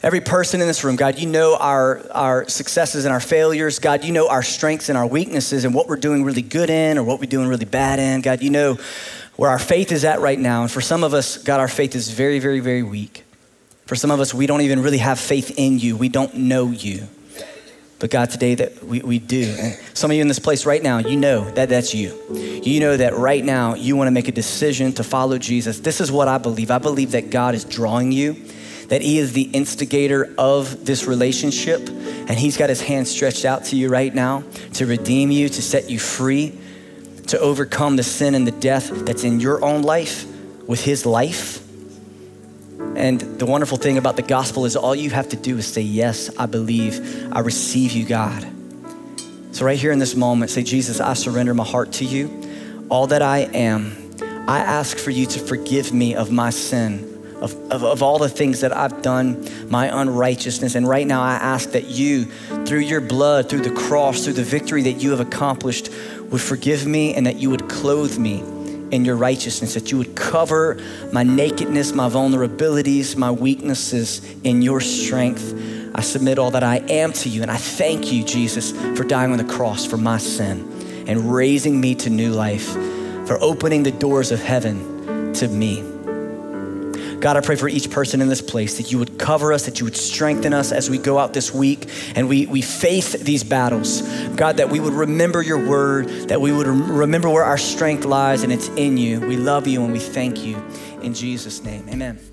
[0.03, 0.97] every person in this room.
[0.97, 3.79] God, you know our, our successes and our failures.
[3.79, 6.99] God, you know our strengths and our weaknesses and what we're doing really good in
[6.99, 8.21] or what we're doing really bad in.
[8.21, 8.79] God, you know
[9.37, 10.63] where our faith is at right now.
[10.63, 13.25] And for some of us, God, our faith is very, very, very weak.
[13.87, 15.97] For some of us, we don't even really have faith in you.
[15.97, 17.09] We don't know you.
[17.99, 19.55] But God, today that we, we do.
[19.59, 22.19] And some of you in this place right now, you know that that's you.
[22.65, 25.81] You know that right now you want to make a decision to follow Jesus.
[25.81, 26.71] This is what I believe.
[26.71, 28.43] I believe that God is drawing you,
[28.91, 33.65] that He is the instigator of this relationship, and He's got His hand stretched out
[33.67, 36.59] to you right now to redeem you, to set you free,
[37.29, 40.27] to overcome the sin and the death that's in your own life
[40.67, 41.67] with His life.
[42.97, 45.83] And the wonderful thing about the gospel is all you have to do is say,
[45.83, 48.47] Yes, I believe, I receive you, God.
[49.53, 52.87] So, right here in this moment, say, Jesus, I surrender my heart to you.
[52.89, 53.97] All that I am,
[54.49, 57.10] I ask for you to forgive me of my sin,
[57.41, 60.75] of, of, of, all the things that I've done, my unrighteousness.
[60.75, 62.27] And right now, I ask that you,
[62.67, 65.91] through your blood, through the cross, through the victory that you have accomplished,
[66.31, 68.41] would forgive me and that you would clothe me
[68.91, 70.79] in your righteousness, that you would cover
[71.13, 75.55] my nakedness, my vulnerabilities, my weaknesses in your strength.
[75.95, 79.33] I submit all that I am to you, and I thank you, Jesus, for dying
[79.33, 82.73] on the cross for my sin and raising me to new life,
[83.27, 85.83] for opening the doors of heaven to me.
[87.21, 89.79] God, I pray for each person in this place that you would cover us, that
[89.79, 93.45] you would strengthen us as we go out this week and we, we face these
[93.45, 94.01] battles.
[94.37, 98.43] God, that we would remember your word, that we would remember where our strength lies,
[98.43, 99.21] and it's in you.
[99.21, 100.57] We love you and we thank you.
[101.03, 102.30] In Jesus' name, amen.